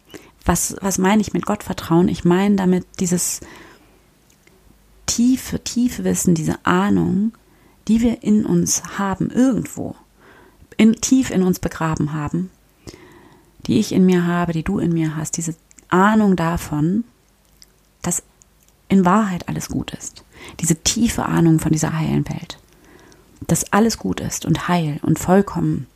was, 0.46 0.76
was 0.82 0.98
meine 0.98 1.22
ich 1.22 1.34
mit 1.34 1.46
Gottvertrauen? 1.46 2.08
Ich 2.08 2.24
meine 2.26 2.56
damit 2.56 2.86
dieses 3.00 3.42
tiefe, 5.06 5.64
tiefe 5.64 6.04
Wissen, 6.04 6.36
diese 6.36 6.66
Ahnung, 6.66 7.34
die 7.88 8.02
wir 8.02 8.24
in 8.24 8.46
uns 8.46 8.98
haben, 8.98 9.30
irgendwo, 9.30 9.96
in, 10.78 10.94
tief 11.02 11.30
in 11.30 11.44
uns 11.44 11.60
begraben 11.60 12.14
haben, 12.14 12.50
die 13.68 13.80
ich 13.80 13.92
in 13.92 14.06
mir 14.06 14.26
habe, 14.26 14.54
die 14.54 14.64
du 14.64 14.80
in 14.80 14.94
mir 14.94 15.16
hast, 15.16 15.38
diese 15.38 15.56
Ahnung 15.90 16.36
davon, 16.36 17.04
dass 18.02 18.24
in 18.88 19.06
Wahrheit 19.06 19.48
alles 19.48 19.70
gut 19.70 19.92
ist. 19.92 20.24
Diese 20.60 20.76
tiefe 20.76 21.26
Ahnung 21.26 21.60
von 21.60 21.72
dieser 21.72 21.98
heilen 21.98 22.28
Welt. 22.30 22.58
Dass 23.48 23.72
alles 23.72 23.98
gut 23.98 24.20
ist 24.20 24.46
und 24.46 24.68
heil 24.68 25.00
und 25.04 25.20
vollkommen 25.20 25.88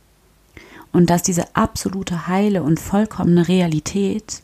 und 0.96 1.10
dass 1.10 1.22
diese 1.22 1.54
absolute 1.54 2.26
heile 2.26 2.62
und 2.62 2.80
vollkommene 2.80 3.48
Realität 3.48 4.40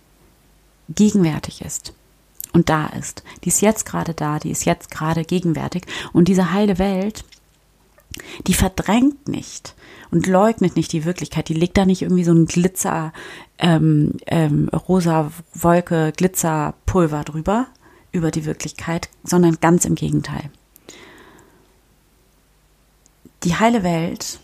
gegenwärtig 0.90 1.62
ist 1.62 1.94
und 2.52 2.68
da 2.68 2.88
ist. 2.88 3.22
Die 3.42 3.48
ist 3.48 3.62
jetzt 3.62 3.86
gerade 3.86 4.12
da, 4.12 4.38
die 4.38 4.50
ist 4.50 4.66
jetzt 4.66 4.90
gerade 4.90 5.24
gegenwärtig. 5.24 5.86
Und 6.12 6.28
diese 6.28 6.52
heile 6.52 6.78
Welt, 6.78 7.24
die 8.46 8.52
verdrängt 8.52 9.28
nicht 9.28 9.74
und 10.10 10.26
leugnet 10.26 10.76
nicht 10.76 10.92
die 10.92 11.06
Wirklichkeit. 11.06 11.48
Die 11.48 11.54
legt 11.54 11.78
da 11.78 11.86
nicht 11.86 12.02
irgendwie 12.02 12.24
so 12.24 12.34
ein 12.34 12.44
Glitzer, 12.44 13.14
ähm, 13.56 14.18
ähm, 14.26 14.68
rosa 14.68 15.32
Wolke, 15.54 16.12
Glitzerpulver 16.14 17.24
drüber, 17.24 17.66
über 18.12 18.30
die 18.30 18.44
Wirklichkeit, 18.44 19.08
sondern 19.24 19.56
ganz 19.62 19.86
im 19.86 19.94
Gegenteil. 19.94 20.50
Die 23.42 23.54
heile 23.54 23.82
Welt 23.82 24.38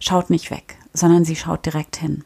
schaut 0.00 0.28
nicht 0.28 0.50
weg, 0.50 0.76
sondern 0.98 1.24
sie 1.24 1.36
schaut 1.36 1.64
direkt 1.64 1.96
hin 1.96 2.24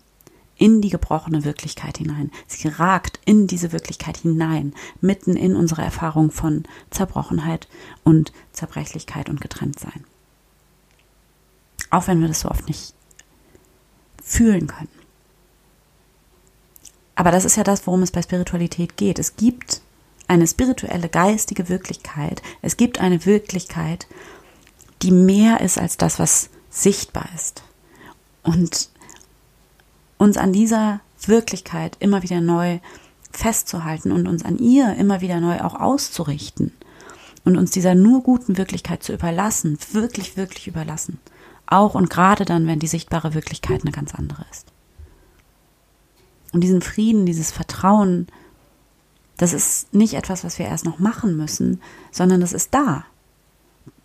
in 0.57 0.81
die 0.81 0.91
gebrochene 0.91 1.45
Wirklichkeit 1.45 1.99
hinein. 1.99 2.31
Sie 2.47 2.69
ragt 2.69 3.19
in 3.25 3.49
diese 3.49 3.73
Wirklichkeit 3.73 4.19
hinein, 4.19 4.75
mitten 5.00 5.37
in 5.37 5.57
unsere 5.57 5.83
Erfahrung 5.83 6.31
von 6.31 6.64
Zerbrochenheit 6.91 7.67
und 8.05 8.33
Zerbrechlichkeit 8.52 9.29
und 9.29 9.41
Getrenntsein. 9.41 10.05
Auch 11.91 12.07
wenn 12.07 12.21
wir 12.21 12.29
das 12.29 12.41
so 12.41 12.49
oft 12.49 12.69
nicht 12.69 12.95
fühlen 14.23 14.69
können. 14.69 14.88
Aber 17.17 17.33
das 17.33 17.45
ist 17.45 17.57
ja 17.57 17.64
das, 17.64 17.87
worum 17.87 18.02
es 18.02 18.12
bei 18.12 18.23
Spiritualität 18.23 18.97
geht. 18.97 19.19
Es 19.19 19.37
gibt 19.37 19.83
eine 20.29 20.47
spirituelle, 20.47 21.09
geistige 21.09 21.69
Wirklichkeit. 21.69 22.41
Es 22.62 22.76
gibt 22.76 23.00
eine 23.00 23.26
Wirklichkeit, 23.26 24.07
die 25.02 25.11
mehr 25.11 25.61
ist 25.61 25.79
als 25.79 25.97
das, 25.97 26.19
was 26.19 26.50
sichtbar 26.71 27.29
ist. 27.35 27.64
Und 28.43 28.91
uns 30.19 30.37
an 30.37 30.53
dieser 30.53 31.01
Wirklichkeit 31.27 31.97
immer 32.01 32.23
wieder 32.23 32.41
neu 32.41 32.79
festzuhalten 33.31 34.13
und 34.13 34.29
uns 34.29 34.45
an 34.45 34.59
ihr 34.59 34.95
immer 34.95 35.21
wieder 35.21 35.41
neu 35.41 35.61
auch 35.61 35.75
auszurichten 35.75 36.73
und 37.45 37.57
uns 37.57 37.71
dieser 37.71 37.95
nur 37.95 38.23
guten 38.23 38.57
Wirklichkeit 38.57 39.03
zu 39.03 39.13
überlassen, 39.13 39.79
wirklich, 39.93 40.37
wirklich 40.37 40.69
überlassen. 40.69 41.19
Auch 41.67 41.95
und 41.95 42.11
gerade 42.11 42.45
dann, 42.45 42.67
wenn 42.67 42.79
die 42.79 42.87
sichtbare 42.87 43.35
Wirklichkeit 43.35 43.83
eine 43.83 43.93
ganz 43.93 44.15
andere 44.15 44.45
ist. 44.51 44.67
Und 46.53 46.61
diesen 46.61 46.83
Frieden, 46.83 47.25
dieses 47.25 47.51
Vertrauen, 47.51 48.27
das 49.39 49.55
ist 49.55 49.95
nicht 49.95 50.15
etwas, 50.15 50.45
was 50.45 50.59
wir 50.59 50.67
erst 50.67 50.85
noch 50.85 50.99
machen 50.99 51.37
müssen, 51.37 51.81
sondern 52.11 52.43
das 52.43 52.53
ist 52.53 52.75
da. 52.75 53.07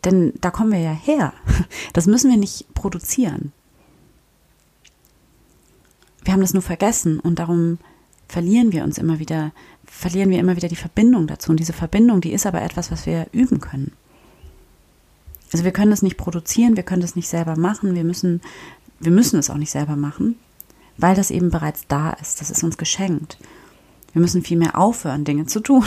Denn 0.06 0.34
da 0.40 0.50
kommen 0.50 0.72
wir 0.72 0.80
ja 0.80 0.94
her. 0.94 1.34
Das 1.94 2.06
müssen 2.06 2.30
wir 2.30 2.38
nicht 2.38 2.74
produzieren 2.74 3.52
wir 6.28 6.34
haben 6.34 6.42
das 6.42 6.54
nur 6.54 6.62
vergessen 6.62 7.22
und 7.22 7.40
darum 7.40 7.78
verlieren 8.28 8.74
wir 8.74 8.84
uns 8.84 8.98
immer 8.98 9.20
wieder, 9.20 9.54
verlieren 9.86 10.30
wir 10.30 10.40
immer 10.40 10.58
wieder 10.58 10.68
die 10.68 10.76
Verbindung 10.76 11.26
dazu. 11.26 11.52
Und 11.52 11.60
diese 11.62 11.72
Verbindung, 11.72 12.20
die 12.20 12.34
ist 12.34 12.46
aber 12.46 12.62
etwas, 12.62 12.92
was 12.92 13.06
wir 13.06 13.28
üben 13.32 13.62
können. 13.62 13.94
Also 15.54 15.64
wir 15.64 15.72
können 15.72 15.92
das 15.92 16.02
nicht 16.02 16.18
produzieren, 16.18 16.76
wir 16.76 16.84
können 16.84 17.02
das 17.02 17.16
nicht 17.16 17.30
selber 17.30 17.56
machen, 17.56 17.96
wir 17.96 18.04
müssen, 18.04 18.42
wir 19.00 19.12
müssen 19.12 19.40
es 19.40 19.50
auch 19.50 19.56
nicht 19.56 19.72
selber 19.72 19.96
machen, 19.96 20.36
weil 20.98 21.16
das 21.16 21.32
eben 21.32 21.50
bereits 21.50 21.88
da 21.88 22.10
ist. 22.12 22.42
Das 22.42 22.52
ist 22.52 22.62
uns 22.62 22.78
geschenkt. 22.78 23.38
Wir 24.12 24.22
müssen 24.22 24.44
vielmehr 24.44 24.78
aufhören, 24.78 25.24
Dinge 25.24 25.46
zu 25.46 25.62
tun. 25.62 25.86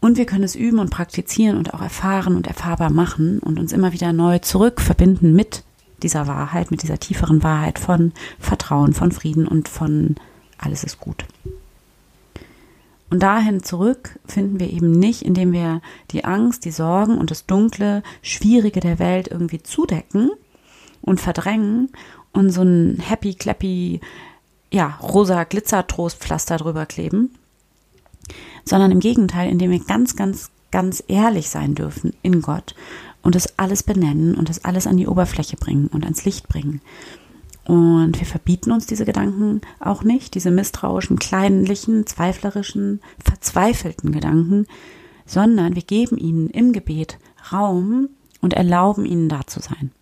Und 0.00 0.18
wir 0.18 0.26
können 0.26 0.44
es 0.44 0.56
üben 0.56 0.78
und 0.78 0.90
praktizieren 0.90 1.56
und 1.56 1.72
auch 1.72 1.80
erfahren 1.80 2.36
und 2.36 2.48
erfahrbar 2.48 2.90
machen 2.90 3.38
und 3.38 3.58
uns 3.58 3.72
immer 3.72 3.94
wieder 3.94 4.12
neu 4.12 4.40
zurückverbinden 4.40 5.32
mit 5.32 5.64
dieser 6.02 6.26
Wahrheit, 6.26 6.70
mit 6.70 6.82
dieser 6.82 6.98
tieferen 6.98 7.42
Wahrheit 7.42 7.78
von 7.78 8.12
Vertrauen, 8.38 8.92
von 8.92 9.12
Frieden 9.12 9.46
und 9.46 9.68
von 9.68 10.16
alles 10.58 10.84
ist 10.84 11.00
gut. 11.00 11.24
Und 13.10 13.22
dahin 13.22 13.62
zurück 13.62 14.18
finden 14.24 14.58
wir 14.58 14.70
eben 14.70 14.90
nicht, 14.90 15.20
indem 15.20 15.52
wir 15.52 15.82
die 16.12 16.24
Angst, 16.24 16.64
die 16.64 16.70
Sorgen 16.70 17.18
und 17.18 17.30
das 17.30 17.44
Dunkle, 17.44 18.02
Schwierige 18.22 18.80
der 18.80 18.98
Welt 18.98 19.28
irgendwie 19.28 19.62
zudecken 19.62 20.30
und 21.02 21.20
verdrängen 21.20 21.90
und 22.32 22.50
so 22.50 22.62
ein 22.62 22.98
happy, 23.00 23.34
clappy, 23.34 24.00
ja, 24.72 24.98
rosa 25.02 25.44
Glitzertrostpflaster 25.44 26.56
drüber 26.56 26.86
kleben, 26.86 27.34
sondern 28.64 28.90
im 28.90 29.00
Gegenteil, 29.00 29.50
indem 29.50 29.72
wir 29.72 29.84
ganz, 29.84 30.16
ganz, 30.16 30.50
ganz 30.70 31.04
ehrlich 31.06 31.50
sein 31.50 31.74
dürfen 31.74 32.14
in 32.22 32.40
Gott 32.40 32.74
und 33.22 33.34
das 33.34 33.58
alles 33.58 33.82
benennen 33.82 34.34
und 34.34 34.48
das 34.48 34.64
alles 34.64 34.86
an 34.86 34.96
die 34.96 35.06
Oberfläche 35.06 35.56
bringen 35.56 35.88
und 35.88 36.04
ans 36.04 36.24
Licht 36.24 36.48
bringen. 36.48 36.80
Und 37.64 38.18
wir 38.18 38.26
verbieten 38.26 38.72
uns 38.72 38.86
diese 38.86 39.04
Gedanken 39.04 39.60
auch 39.78 40.02
nicht, 40.02 40.34
diese 40.34 40.50
misstrauischen, 40.50 41.18
kleinlichen, 41.18 42.06
zweiflerischen, 42.06 43.00
verzweifelten 43.22 44.10
Gedanken, 44.10 44.66
sondern 45.26 45.76
wir 45.76 45.82
geben 45.82 46.18
ihnen 46.18 46.50
im 46.50 46.72
Gebet 46.72 47.18
Raum 47.52 48.08
und 48.40 48.54
erlauben 48.54 49.06
ihnen 49.06 49.28
da 49.28 49.46
zu 49.46 49.60
sein. 49.60 49.92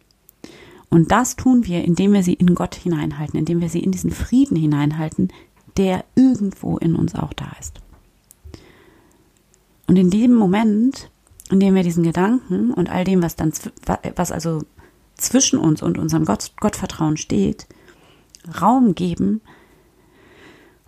Und 0.89 1.13
das 1.13 1.37
tun 1.37 1.67
wir, 1.67 1.85
indem 1.85 2.15
wir 2.15 2.23
sie 2.23 2.35
in 2.35 2.55
Gott 2.55 2.75
hineinhalten, 2.75 3.39
indem 3.39 3.61
wir 3.61 3.69
sie 3.69 3.81
in 3.81 3.93
diesen 3.93 4.11
Frieden 4.11 4.57
hineinhalten, 4.57 5.29
der 5.77 6.05
irgendwo 6.17 6.79
in 6.79 6.97
uns 6.97 7.15
auch 7.15 7.33
da 7.33 7.53
ist. 7.61 7.81
Und 9.87 9.97
in 9.97 10.11
dem 10.11 10.35
Moment 10.35 11.10
indem 11.51 11.75
wir 11.75 11.83
diesen 11.83 12.05
Gedanken 12.05 12.73
und 12.73 12.91
all 12.91 13.05
dem, 13.05 13.23
was 13.23 13.37
dann, 13.37 13.53
was 14.17 14.33
also 14.33 14.63
zwischen 15.17 15.59
uns 15.59 15.83
und 15.83 15.99
unserem 15.99 16.25
Gott, 16.25 16.53
Gottvertrauen 16.61 17.17
steht, 17.17 17.67
Raum 18.61 18.95
geben, 18.95 19.43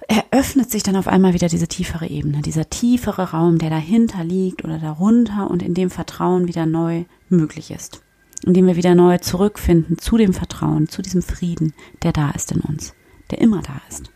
eröffnet 0.08 0.70
sich 0.70 0.82
dann 0.82 0.96
auf 0.96 1.08
einmal 1.08 1.34
wieder 1.34 1.48
diese 1.48 1.68
tiefere 1.68 2.06
Ebene, 2.06 2.42
dieser 2.42 2.68
tiefere 2.68 3.30
Raum, 3.30 3.58
der 3.58 3.70
dahinter 3.70 4.24
liegt 4.24 4.64
oder 4.64 4.78
darunter 4.78 5.50
und 5.50 5.62
in 5.62 5.74
dem 5.74 5.90
Vertrauen 5.90 6.48
wieder 6.48 6.66
neu 6.66 7.04
möglich 7.28 7.70
ist. 7.70 8.02
Indem 8.44 8.66
wir 8.66 8.76
wieder 8.76 8.94
neu 8.94 9.18
zurückfinden 9.18 9.98
zu 9.98 10.16
dem 10.16 10.32
Vertrauen, 10.32 10.88
zu 10.88 11.02
diesem 11.02 11.22
Frieden, 11.22 11.74
der 12.02 12.12
da 12.12 12.30
ist 12.30 12.50
in 12.52 12.60
uns, 12.60 12.94
der 13.30 13.40
immer 13.40 13.62
da 13.62 13.80
ist. 13.88 14.11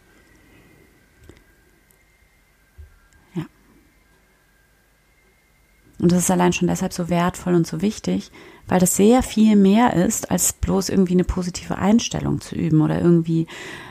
Und 5.98 6.12
das 6.12 6.20
ist 6.20 6.30
allein 6.30 6.52
schon 6.52 6.68
deshalb 6.68 6.92
so 6.92 7.08
wertvoll 7.08 7.54
und 7.54 7.66
so 7.66 7.80
wichtig, 7.80 8.30
weil 8.68 8.80
das 8.80 8.96
sehr 8.96 9.22
viel 9.22 9.56
mehr 9.56 9.94
ist, 9.94 10.30
als 10.30 10.52
bloß 10.52 10.90
irgendwie 10.90 11.14
eine 11.14 11.24
positive 11.24 11.78
Einstellung 11.78 12.40
zu 12.40 12.54
üben 12.54 12.82
oder 12.82 13.00
irgendwie 13.00 13.46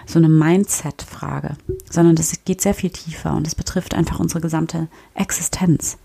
so 0.06 0.20
eine 0.20 0.30
Mindset-Frage, 0.30 1.56
sondern 1.90 2.16
das 2.16 2.44
geht 2.46 2.62
sehr 2.62 2.76
viel 2.76 2.92
tiefer 2.92 3.34
und 3.34 3.48
es 3.48 3.56
betrifft 3.56 3.96
einfach 3.96 4.20
unsere 4.20 4.42
gesamte 4.42 4.88
Existenz. 5.16 5.98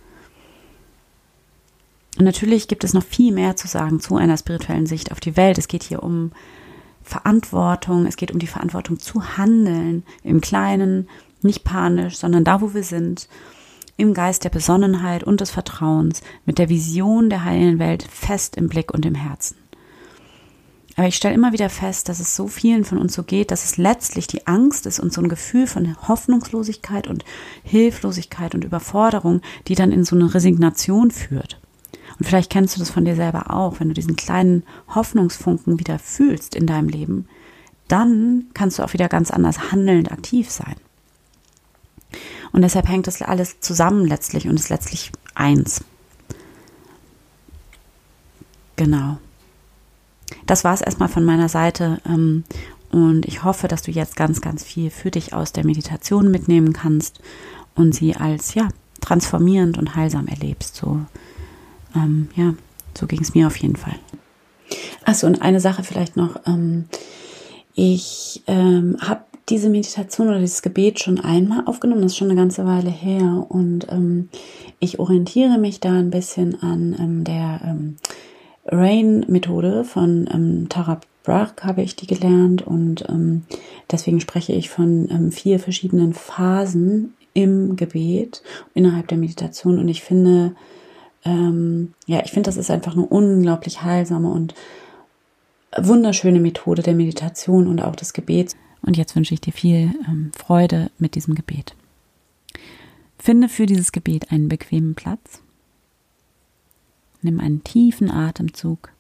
Und 2.19 2.25
natürlich 2.25 2.67
gibt 2.67 2.85
es 2.85 2.95
noch 2.95 3.05
viel 3.05 3.33
mehr 3.33 3.57
zu 3.57 3.69
sagen 3.69 4.01
zu 4.01 4.17
einer 4.17 4.37
spirituellen 4.37 4.87
Sicht 4.87 5.13
auf 5.13 5.21
die 5.21 5.37
Welt. 5.37 5.59
Es 5.59 5.69
geht 5.69 5.83
hier 5.83 6.03
um 6.03 6.33
Verantwortung, 7.03 8.07
es 8.07 8.17
geht 8.17 8.33
um 8.33 8.39
die 8.39 8.47
Verantwortung 8.47 8.99
zu 8.99 9.37
handeln, 9.37 10.05
im 10.23 10.41
Kleinen, 10.41 11.09
nicht 11.43 11.65
panisch, 11.65 12.17
sondern 12.17 12.45
da, 12.45 12.61
wo 12.61 12.75
wir 12.75 12.85
sind 12.85 13.29
im 14.01 14.15
Geist 14.15 14.45
der 14.45 14.51
Besonnenheit 14.51 15.23
und 15.23 15.41
des 15.41 15.51
Vertrauens, 15.51 16.23
mit 16.47 16.59
der 16.59 16.69
Vision 16.69 17.31
der 17.31 17.45
heilen 17.45 17.79
Welt 17.79 18.03
fest 18.03 18.57
im 18.57 18.69
Blick 18.69 18.93
und 18.93 19.05
im 19.07 19.15
Herzen. 19.15 19.57
Aber 20.97 21.07
ich 21.07 21.17
stelle 21.17 21.35
immer 21.35 21.53
wieder 21.53 21.71
fest, 21.71 22.09
dass 22.09 22.21
es 22.21 22.35
so 22.35 22.49
vielen 22.49 22.85
von 22.85 22.99
uns 22.99 23.15
so 23.15 23.23
geht, 23.23 23.51
dass 23.51 23.65
es 23.65 23.77
letztlich 23.77 24.27
die 24.27 24.47
Angst 24.47 24.87
ist 24.87 25.01
und 25.01 25.13
so 25.13 25.23
ein 25.23 25.29
Gefühl 25.29 25.67
von 25.67 25.97
Hoffnungslosigkeit 26.09 27.07
und 27.07 27.25
Hilflosigkeit 27.63 28.55
und 28.55 28.65
Überforderung, 28.65 29.41
die 29.69 29.75
dann 29.75 29.93
in 29.93 30.05
so 30.05 30.17
eine 30.17 30.35
Resignation 30.35 31.11
führt. 31.11 31.61
Und 32.19 32.27
vielleicht 32.27 32.51
kennst 32.51 32.77
du 32.77 32.81
das 32.81 32.91
von 32.91 33.05
dir 33.05 33.17
selber 33.17 33.51
auch, 33.55 33.81
wenn 33.81 33.89
du 33.89 33.95
diesen 33.95 34.17
kleinen 34.17 34.65
Hoffnungsfunken 34.95 35.79
wieder 35.79 35.99
fühlst 35.99 36.55
in 36.55 36.67
deinem 36.67 36.89
Leben, 36.89 37.27
dann 37.89 38.47
kannst 38.53 38.79
du 38.79 38.83
auch 38.83 38.93
wieder 38.93 39.09
ganz 39.09 39.31
anders 39.31 39.73
handelnd 39.73 40.13
aktiv 40.13 40.51
sein. 40.51 40.77
Und 42.53 42.63
deshalb 42.63 42.89
hängt 42.89 43.07
das 43.07 43.23
alles 43.23 43.61
zusammen 43.61 44.07
letztlich 44.07 44.49
und 44.49 44.59
ist 44.59 44.71
letztlich 44.71 45.13
eins. 45.35 45.85
Genau. 48.77 49.19
Das 50.47 50.65
war 50.65 50.75
es 50.75 50.81
erstmal 50.81 51.09
von 51.09 51.25
meiner 51.25 51.49
Seite. 51.49 52.01
Ähm, 52.07 52.45
und 52.91 53.27
ich 53.27 53.45
hoffe, 53.45 53.69
dass 53.69 53.83
du 53.83 53.91
jetzt 53.91 54.17
ganz, 54.17 54.41
ganz 54.41 54.65
viel 54.65 54.91
für 54.91 55.11
dich 55.11 55.33
aus 55.33 55.53
der 55.53 55.65
Meditation 55.65 56.31
mitnehmen 56.31 56.73
kannst 56.73 57.21
und 57.75 57.95
sie 57.95 58.17
als 58.17 58.55
ja 58.55 58.69
transformierend 59.01 59.79
und 59.79 59.95
heilsam 59.95 60.27
erlebst. 60.27 60.77
So, 60.77 61.01
ähm, 61.95 62.29
ja, 62.35 62.55
so 62.99 63.07
ging 63.07 63.21
es 63.21 63.35
mir 63.35 63.47
auf 63.47 63.57
jeden 63.57 63.77
Fall. 63.77 63.97
Achso, 65.05 65.27
und 65.27 65.43
eine 65.43 65.61
Sache 65.61 65.85
vielleicht 65.85 66.17
noch. 66.17 66.41
Ähm, 66.47 66.87
ich 67.75 68.43
ähm, 68.47 68.97
habe 69.01 69.25
diese 69.51 69.69
Meditation 69.69 70.29
oder 70.29 70.39
dieses 70.39 70.63
Gebet 70.63 71.01
schon 71.01 71.21
einmal 71.21 71.65
aufgenommen. 71.67 72.03
Das 72.03 72.13
ist 72.13 72.19
schon 72.19 72.31
eine 72.31 72.41
ganze 72.41 72.65
Weile 72.65 72.91
her. 72.91 73.47
Und 73.49 73.87
ähm, 73.91 74.29
ich 74.79 74.99
orientiere 74.99 75.59
mich 75.59 75.81
da 75.81 75.93
ein 75.93 76.11
bisschen 76.11 76.63
an 76.63 76.97
ähm, 76.99 77.25
der 77.25 77.61
ähm, 77.65 77.97
Rain-Methode 78.67 79.85
von 79.85 80.29
ähm, 80.33 80.69
Tara 80.69 81.01
Brach, 81.25 81.53
habe 81.63 81.83
ich 81.83 81.97
die 81.97 82.07
gelernt. 82.07 82.63
Und 82.63 83.05
ähm, 83.09 83.43
deswegen 83.91 84.21
spreche 84.21 84.53
ich 84.53 84.71
von 84.71 85.09
ähm, 85.11 85.33
vier 85.33 85.59
verschiedenen 85.59 86.15
Phasen 86.15 87.15
im 87.35 87.77
Gebet, 87.77 88.43
innerhalb 88.75 89.09
der 89.09 89.19
Meditation. 89.19 89.79
Und 89.79 89.89
ich 89.89 90.03
finde, 90.03 90.55
ähm, 91.25 91.95
ja, 92.07 92.23
ich 92.25 92.31
finde, 92.31 92.49
das 92.49 92.57
ist 92.57 92.71
einfach 92.71 92.95
eine 92.95 93.07
unglaublich 93.07 93.83
heilsame 93.83 94.31
und 94.31 94.55
wunderschöne 95.77 96.41
Methode 96.41 96.83
der 96.83 96.95
Meditation 96.95 97.67
und 97.67 97.81
auch 97.81 97.97
des 97.97 98.13
Gebets. 98.13 98.57
Und 98.83 98.97
jetzt 98.97 99.15
wünsche 99.15 99.35
ich 99.35 99.41
dir 99.41 99.53
viel 99.53 99.95
ähm, 100.09 100.33
Freude 100.37 100.91
mit 100.99 101.15
diesem 101.15 101.35
Gebet. 101.35 101.75
Finde 103.19 103.49
für 103.49 103.67
dieses 103.67 103.93
Gebet 103.93 104.33
einen 104.33 104.49
bequemen 104.49 104.95
Platz. 104.95 105.43
Nimm 107.23 107.39
einen 107.41 107.63
tiefen 107.63 108.11
Atemzug. 108.11 108.91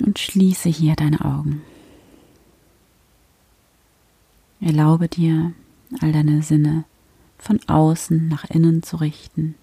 Und 0.00 0.18
schließe 0.20 0.68
hier 0.68 0.94
deine 0.94 1.24
Augen. 1.24 1.62
Erlaube 4.60 5.08
dir, 5.08 5.52
all 6.00 6.12
deine 6.12 6.42
Sinne 6.42 6.84
von 7.38 7.60
außen 7.68 8.28
nach 8.28 8.44
innen 8.50 8.82
zu 8.82 8.96
richten, 8.96 9.54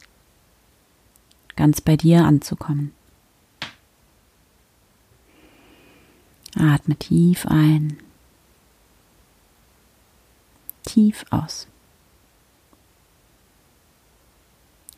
ganz 1.56 1.82
bei 1.82 1.98
dir 1.98 2.26
anzukommen. 2.26 2.92
Atme 6.56 6.96
tief 6.96 7.46
ein, 7.46 7.98
tief 10.84 11.26
aus. 11.30 11.68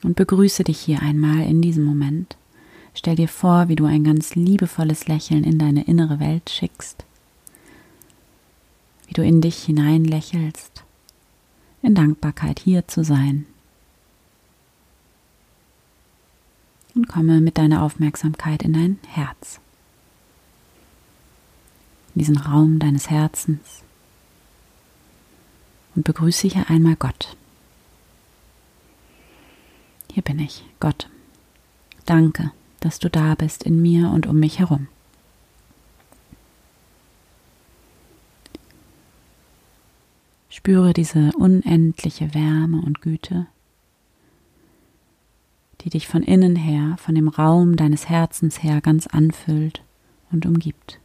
Und 0.04 0.16
begrüße 0.16 0.64
dich 0.64 0.80
hier 0.80 1.02
einmal 1.02 1.40
in 1.40 1.62
diesem 1.62 1.84
Moment. 1.84 2.38
Stell 2.94 3.16
dir 3.16 3.28
vor, 3.28 3.68
wie 3.68 3.76
du 3.76 3.86
ein 3.86 4.04
ganz 4.04 4.36
liebevolles 4.36 5.08
Lächeln 5.08 5.44
in 5.44 5.60
deine 5.60 5.84
innere 5.86 6.20
Welt 6.20 6.50
schickst, 6.50 7.06
wie 9.08 9.14
du 9.14 9.24
in 9.24 9.42
dich 9.42 9.64
hinein 9.64 10.04
lächelst, 10.04 10.84
in 11.82 11.96
Dankbarkeit 11.96 12.60
hier 12.60 12.88
zu 12.88 13.04
sein. 13.04 13.46
Und 16.96 17.08
komme 17.08 17.42
mit 17.42 17.60
deiner 17.60 17.84
Aufmerksamkeit 17.84 18.64
in 18.64 18.74
dein 18.74 19.00
Herz, 19.08 19.60
in 22.18 22.20
diesen 22.20 22.38
Raum 22.38 22.80
deines 22.80 23.12
Herzens 23.12 23.84
und 25.96 26.04
begrüße 26.04 26.48
hier 26.48 26.68
einmal 26.68 26.96
Gott. 26.96 27.38
Hier 30.12 30.24
bin 30.24 30.40
ich, 30.40 30.66
Gott. 30.80 31.12
Danke, 32.08 32.52
dass 32.80 32.98
du 32.98 33.08
da 33.08 33.36
bist 33.36 33.62
in 33.62 33.84
mir 33.84 34.10
und 34.10 34.26
um 34.26 34.40
mich 34.40 34.58
herum. 34.58 34.88
Spüre 40.50 40.94
diese 40.94 41.34
unendliche 41.38 42.34
Wärme 42.34 42.82
und 42.82 43.02
Güte, 43.02 43.46
die 45.82 45.92
dich 45.92 46.08
von 46.08 46.24
innen 46.24 46.56
her, 46.56 46.98
von 46.98 47.14
dem 47.14 47.28
Raum 47.28 47.76
deines 47.76 48.10
Herzens 48.10 48.64
her 48.64 48.82
ganz 48.82 49.06
anfüllt 49.06 49.84
und 50.32 50.48
umgibt. 50.48 51.00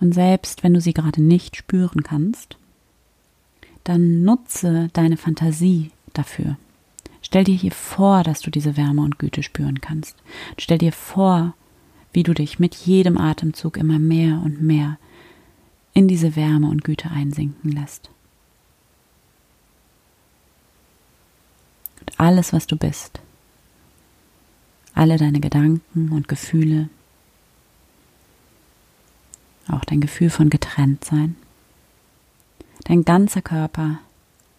Und 0.00 0.14
selbst 0.14 0.62
wenn 0.62 0.74
du 0.74 0.80
sie 0.80 0.94
gerade 0.94 1.22
nicht 1.22 1.56
spüren 1.56 2.02
kannst, 2.02 2.56
dann 3.84 4.22
nutze 4.22 4.88
deine 4.92 5.16
Fantasie 5.16 5.90
dafür. 6.12 6.56
Stell 7.22 7.44
dir 7.44 7.54
hier 7.54 7.72
vor, 7.72 8.22
dass 8.22 8.40
du 8.40 8.50
diese 8.50 8.76
Wärme 8.76 9.02
und 9.02 9.18
Güte 9.18 9.42
spüren 9.42 9.80
kannst. 9.80 10.16
Stell 10.58 10.78
dir 10.78 10.92
vor, 10.92 11.54
wie 12.12 12.22
du 12.22 12.34
dich 12.34 12.58
mit 12.58 12.74
jedem 12.74 13.18
Atemzug 13.18 13.76
immer 13.76 13.98
mehr 13.98 14.40
und 14.44 14.62
mehr 14.62 14.98
in 15.92 16.08
diese 16.08 16.34
Wärme 16.34 16.68
und 16.68 16.82
Güte 16.82 17.10
einsinken 17.10 17.72
lässt. 17.72 18.10
Und 22.00 22.18
alles, 22.18 22.52
was 22.52 22.66
du 22.66 22.76
bist, 22.76 23.20
alle 24.94 25.18
deine 25.18 25.40
Gedanken 25.40 26.10
und 26.10 26.26
Gefühle, 26.26 26.88
auch 29.72 29.84
dein 29.84 30.00
Gefühl 30.00 30.30
von 30.30 30.50
Getrenntsein. 30.50 31.36
Dein 32.84 33.04
ganzer 33.04 33.42
Körper 33.42 33.98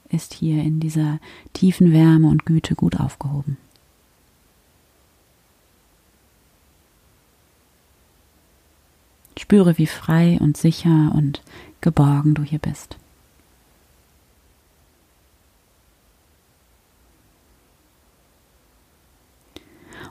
ist 0.10 0.34
hier 0.34 0.63
in 0.63 0.80
dieser 0.80 1.19
tiefen 1.54 1.91
Wärme 1.91 2.28
und 2.28 2.45
Güte 2.45 2.76
gut 2.76 3.00
aufgehoben. 3.00 3.58
Spüre, 9.38 9.78
wie 9.78 9.88
frei 9.88 10.38
und 10.39 10.56
sicher 10.56 11.12
und 11.15 11.41
geborgen 11.82 12.36
du 12.36 12.43
hier 12.43 12.60
bist. 12.60 12.97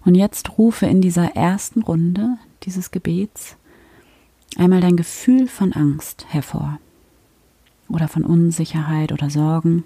Und 0.04 0.14
jetzt 0.14 0.58
rufe 0.58 0.86
in 0.86 1.00
dieser 1.00 1.36
ersten 1.36 1.82
Runde 1.82 2.38
dieses 2.64 2.90
Gebets 2.90 3.56
einmal 4.56 4.80
dein 4.80 4.96
Gefühl 4.96 5.48
von 5.48 5.72
Angst 5.72 6.26
hervor 6.28 6.78
oder 7.88 8.08
von 8.08 8.24
Unsicherheit 8.24 9.12
oder 9.12 9.30
Sorgen, 9.30 9.84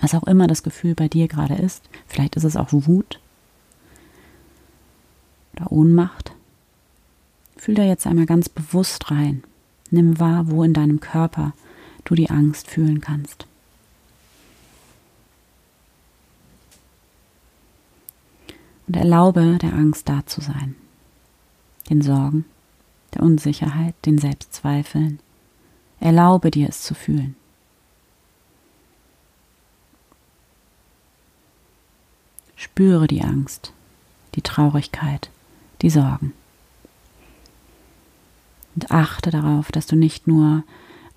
was 0.00 0.14
auch 0.14 0.24
immer 0.24 0.46
das 0.46 0.62
Gefühl 0.62 0.94
bei 0.94 1.08
dir 1.08 1.28
gerade 1.28 1.54
ist. 1.54 1.82
Vielleicht 2.06 2.36
ist 2.36 2.44
es 2.44 2.56
auch 2.56 2.68
Wut 2.72 3.20
oder 5.54 5.70
Ohnmacht. 5.70 6.32
Fühl 7.56 7.74
da 7.74 7.84
jetzt 7.84 8.06
einmal 8.06 8.26
ganz 8.26 8.48
bewusst 8.48 9.10
rein. 9.10 9.44
Nimm 9.90 10.18
wahr, 10.18 10.50
wo 10.50 10.64
in 10.64 10.72
deinem 10.72 11.00
Körper 11.00 11.52
du 12.04 12.14
die 12.14 12.30
Angst 12.30 12.68
fühlen 12.68 13.00
kannst. 13.00 13.46
Und 18.88 18.96
erlaube 18.96 19.58
der 19.62 19.74
Angst 19.74 20.08
da 20.08 20.26
zu 20.26 20.40
sein, 20.40 20.74
den 21.88 22.02
Sorgen 22.02 22.44
der 23.14 23.22
Unsicherheit, 23.22 23.94
den 24.06 24.18
Selbstzweifeln. 24.18 25.20
Erlaube 26.00 26.50
dir 26.50 26.68
es 26.68 26.82
zu 26.82 26.94
fühlen. 26.94 27.36
Spüre 32.56 33.06
die 33.06 33.22
Angst, 33.22 33.72
die 34.34 34.42
Traurigkeit, 34.42 35.30
die 35.82 35.90
Sorgen. 35.90 36.32
Und 38.74 38.90
achte 38.90 39.30
darauf, 39.30 39.70
dass 39.72 39.86
du 39.86 39.96
nicht 39.96 40.26
nur 40.26 40.64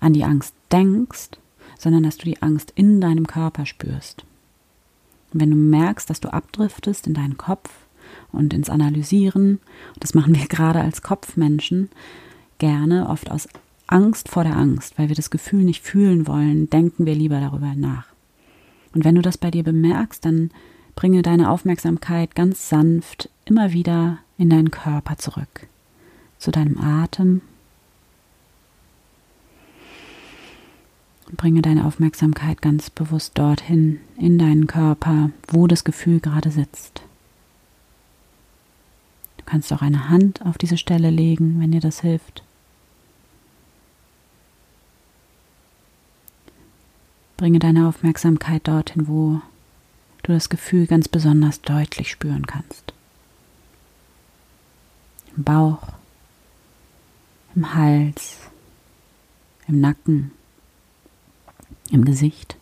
an 0.00 0.12
die 0.12 0.24
Angst 0.24 0.54
denkst, 0.70 1.30
sondern 1.78 2.02
dass 2.02 2.18
du 2.18 2.24
die 2.24 2.42
Angst 2.42 2.72
in 2.74 3.00
deinem 3.00 3.26
Körper 3.26 3.64
spürst. 3.64 4.24
Und 5.32 5.40
wenn 5.40 5.50
du 5.50 5.56
merkst, 5.56 6.08
dass 6.10 6.20
du 6.20 6.32
abdriftest 6.32 7.06
in 7.06 7.14
deinen 7.14 7.36
Kopf, 7.36 7.70
und 8.32 8.52
ins 8.54 8.70
Analysieren. 8.70 9.60
Das 10.00 10.14
machen 10.14 10.34
wir 10.34 10.46
gerade 10.48 10.80
als 10.80 11.02
Kopfmenschen 11.02 11.90
gerne, 12.58 13.08
oft 13.08 13.30
aus 13.30 13.48
Angst 13.86 14.28
vor 14.28 14.44
der 14.44 14.56
Angst, 14.56 14.98
weil 14.98 15.08
wir 15.08 15.16
das 15.16 15.30
Gefühl 15.30 15.62
nicht 15.62 15.84
fühlen 15.84 16.26
wollen, 16.26 16.68
denken 16.70 17.06
wir 17.06 17.14
lieber 17.14 17.40
darüber 17.40 17.74
nach. 17.74 18.06
Und 18.94 19.04
wenn 19.04 19.14
du 19.14 19.22
das 19.22 19.38
bei 19.38 19.50
dir 19.50 19.62
bemerkst, 19.62 20.24
dann 20.24 20.50
bringe 20.94 21.22
deine 21.22 21.50
Aufmerksamkeit 21.50 22.34
ganz 22.34 22.68
sanft 22.68 23.28
immer 23.44 23.72
wieder 23.72 24.18
in 24.38 24.50
deinen 24.50 24.70
Körper 24.70 25.18
zurück, 25.18 25.68
zu 26.38 26.50
deinem 26.50 26.78
Atem. 26.80 27.42
Bringe 31.36 31.60
deine 31.60 31.84
Aufmerksamkeit 31.84 32.62
ganz 32.62 32.88
bewusst 32.88 33.36
dorthin, 33.38 34.00
in 34.16 34.38
deinen 34.38 34.66
Körper, 34.66 35.30
wo 35.48 35.66
das 35.66 35.84
Gefühl 35.84 36.20
gerade 36.20 36.50
sitzt 36.50 37.05
kannst 39.46 39.72
auch 39.72 39.82
eine 39.82 40.08
Hand 40.08 40.44
auf 40.44 40.58
diese 40.58 40.76
Stelle 40.76 41.10
legen, 41.10 41.60
wenn 41.60 41.72
dir 41.72 41.80
das 41.80 42.00
hilft. 42.00 42.42
Bringe 47.36 47.58
deine 47.58 47.88
Aufmerksamkeit 47.88 48.66
dorthin, 48.66 49.08
wo 49.08 49.40
du 50.22 50.32
das 50.32 50.48
Gefühl 50.48 50.86
ganz 50.86 51.08
besonders 51.08 51.60
deutlich 51.60 52.10
spüren 52.10 52.46
kannst. 52.46 52.92
Im 55.36 55.44
Bauch, 55.44 55.82
im 57.54 57.74
Hals, 57.74 58.38
im 59.68 59.80
Nacken, 59.80 60.32
im 61.90 62.04
Gesicht, 62.04 62.56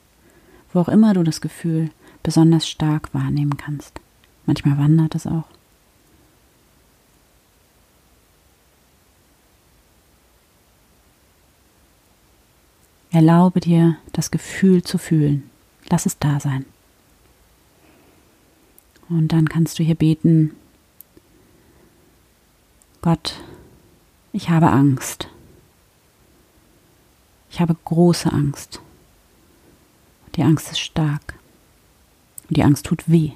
wo 0.73 0.81
auch 0.81 0.89
immer 0.89 1.15
du 1.15 1.23
das 1.23 1.41
Gefühl 1.41 1.91
besonders 2.23 2.69
stark 2.69 3.15
wahrnehmen 3.15 3.57
kannst. 3.57 4.01
Manchmal 4.47 4.77
wandert 4.79 5.15
es 5.15 5.27
auch. 5.27 5.45
Erlaube 13.15 13.61
dir, 13.61 13.97
das 14.11 14.33
Gefühl 14.33 14.83
zu 14.83 14.99
fühlen. 14.99 15.49
Lass 15.89 16.05
es 16.05 16.19
da 16.19 16.41
sein. 16.41 16.67
Und 19.09 19.29
dann 19.29 19.49
kannst 19.49 19.79
du 19.79 19.85
hier 19.85 19.95
beten, 19.95 20.57
Gott, 23.03 23.41
Ich 24.33 24.51
habe 24.51 24.73
Angst. 24.73 25.29
Ich 27.53 27.61
habe 27.61 27.77
große 27.85 28.33
Angst. 28.33 28.81
Die 30.35 30.43
Angst 30.43 30.73
ist 30.73 30.81
stark. 30.81 31.39
Und 32.49 32.57
die 32.57 32.65
Angst 32.65 32.87
tut 32.87 33.09
weh. 33.09 33.31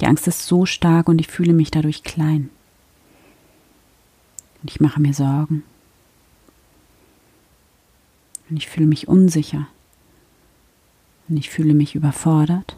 Die 0.00 0.06
Angst 0.06 0.26
ist 0.28 0.46
so 0.46 0.64
stark 0.64 1.08
und 1.08 1.20
ich 1.20 1.28
fühle 1.28 1.52
mich 1.52 1.70
dadurch 1.70 2.04
klein. 2.04 2.48
Und 4.62 4.70
ich 4.70 4.80
mache 4.80 5.02
mir 5.02 5.12
Sorgen. 5.12 5.62
Und 8.48 8.56
ich 8.56 8.68
fühle 8.68 8.86
mich 8.86 9.08
unsicher. 9.08 9.66
Und 11.28 11.36
ich 11.36 11.50
fühle 11.50 11.74
mich 11.74 11.94
überfordert. 11.94 12.76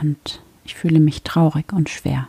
Und 0.00 0.42
ich 0.64 0.74
fühle 0.74 1.00
mich 1.00 1.22
traurig 1.22 1.72
und 1.72 1.88
schwer. 1.90 2.28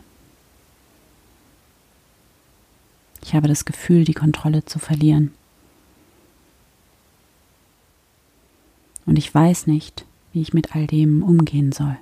Ich 3.22 3.34
habe 3.34 3.48
das 3.48 3.64
Gefühl, 3.64 4.04
die 4.04 4.14
Kontrolle 4.14 4.64
zu 4.64 4.78
verlieren. 4.78 5.32
Und 9.04 9.18
ich 9.18 9.34
weiß 9.34 9.66
nicht, 9.66 10.04
wie 10.32 10.42
ich 10.42 10.52
mit 10.52 10.76
all 10.76 10.86
dem 10.86 11.22
umgehen 11.22 11.72
soll. 11.72 11.96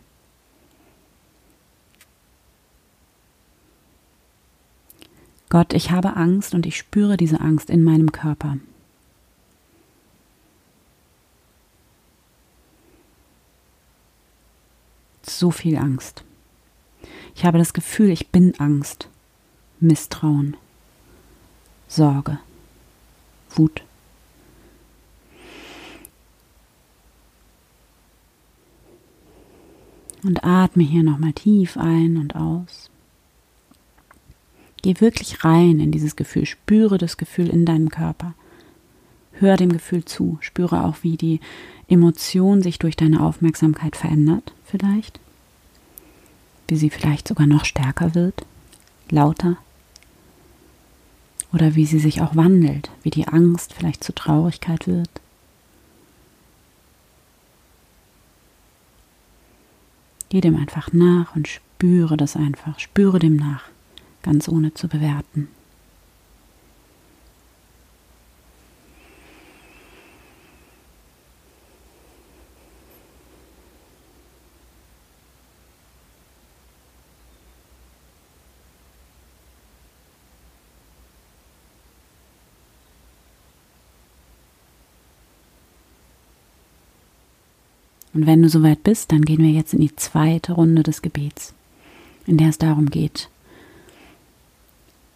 Gott, 5.48 5.72
ich 5.72 5.92
habe 5.92 6.16
Angst 6.16 6.54
und 6.54 6.66
ich 6.66 6.76
spüre 6.76 7.16
diese 7.16 7.40
Angst 7.40 7.70
in 7.70 7.84
meinem 7.84 8.10
Körper. 8.10 8.58
So 15.26 15.50
viel 15.50 15.76
Angst. 15.76 16.24
Ich 17.34 17.44
habe 17.44 17.58
das 17.58 17.72
Gefühl, 17.72 18.10
ich 18.10 18.28
bin 18.28 18.54
Angst, 18.58 19.08
Misstrauen, 19.80 20.56
Sorge, 21.88 22.38
Wut. 23.50 23.82
Und 30.22 30.42
atme 30.44 30.82
hier 30.82 31.02
nochmal 31.02 31.32
tief 31.32 31.76
ein 31.76 32.16
und 32.16 32.34
aus. 32.34 32.90
Geh 34.82 35.00
wirklich 35.00 35.44
rein 35.44 35.80
in 35.80 35.92
dieses 35.92 36.16
Gefühl, 36.16 36.46
spüre 36.46 36.98
das 36.98 37.16
Gefühl 37.16 37.48
in 37.48 37.64
deinem 37.64 37.88
Körper. 37.88 38.34
Hör 39.40 39.56
dem 39.56 39.72
Gefühl 39.72 40.04
zu, 40.04 40.38
spüre 40.40 40.84
auch, 40.84 40.96
wie 41.02 41.16
die 41.16 41.40
Emotion 41.88 42.62
sich 42.62 42.78
durch 42.78 42.96
deine 42.96 43.20
Aufmerksamkeit 43.20 43.96
verändert, 43.96 44.52
vielleicht. 44.64 45.18
Wie 46.68 46.76
sie 46.76 46.90
vielleicht 46.90 47.28
sogar 47.28 47.46
noch 47.46 47.64
stärker 47.64 48.14
wird, 48.14 48.46
lauter. 49.10 49.56
Oder 51.52 51.74
wie 51.74 51.86
sie 51.86 51.98
sich 51.98 52.20
auch 52.20 52.36
wandelt, 52.36 52.90
wie 53.02 53.10
die 53.10 53.28
Angst 53.28 53.74
vielleicht 53.74 54.02
zu 54.02 54.14
Traurigkeit 54.14 54.86
wird. 54.86 55.10
Geh 60.30 60.40
dem 60.40 60.56
einfach 60.56 60.92
nach 60.92 61.36
und 61.36 61.46
spüre 61.46 62.16
das 62.16 62.34
einfach, 62.34 62.80
spüre 62.80 63.18
dem 63.18 63.36
nach, 63.36 63.64
ganz 64.22 64.48
ohne 64.48 64.74
zu 64.74 64.88
bewerten. 64.88 65.48
Und 88.14 88.26
wenn 88.26 88.42
du 88.42 88.48
soweit 88.48 88.84
bist, 88.84 89.10
dann 89.10 89.22
gehen 89.22 89.42
wir 89.42 89.50
jetzt 89.50 89.74
in 89.74 89.80
die 89.80 89.94
zweite 89.94 90.52
Runde 90.52 90.84
des 90.84 91.02
Gebets, 91.02 91.52
in 92.26 92.38
der 92.38 92.48
es 92.48 92.58
darum 92.58 92.88
geht, 92.88 93.28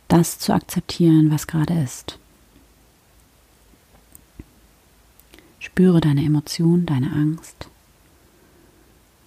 das 0.09 0.39
zu 0.39 0.53
akzeptieren, 0.53 1.31
was 1.31 1.47
gerade 1.47 1.81
ist. 1.81 2.19
Spüre 5.61 6.01
deine 6.01 6.25
Emotion, 6.25 6.87
deine 6.87 7.13
Angst 7.13 7.69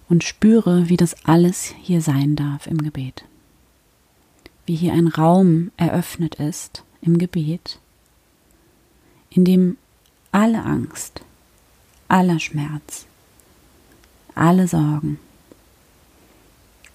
und 0.08 0.24
spüre, 0.24 0.90
wie 0.90 0.98
das 0.98 1.24
alles 1.24 1.74
hier 1.80 2.02
sein 2.02 2.36
darf 2.36 2.66
im 2.66 2.82
Gebet. 2.82 3.24
Wie 4.66 4.74
hier 4.74 4.92
ein 4.92 5.08
Raum 5.08 5.70
eröffnet 5.78 6.34
ist 6.34 6.84
im 7.00 7.16
Gebet, 7.16 7.78
in 9.30 9.46
dem 9.46 9.78
alle 10.30 10.62
Angst, 10.62 11.22
aller 12.08 12.38
Schmerz, 12.38 13.06
alle 14.34 14.68
Sorgen, 14.68 15.18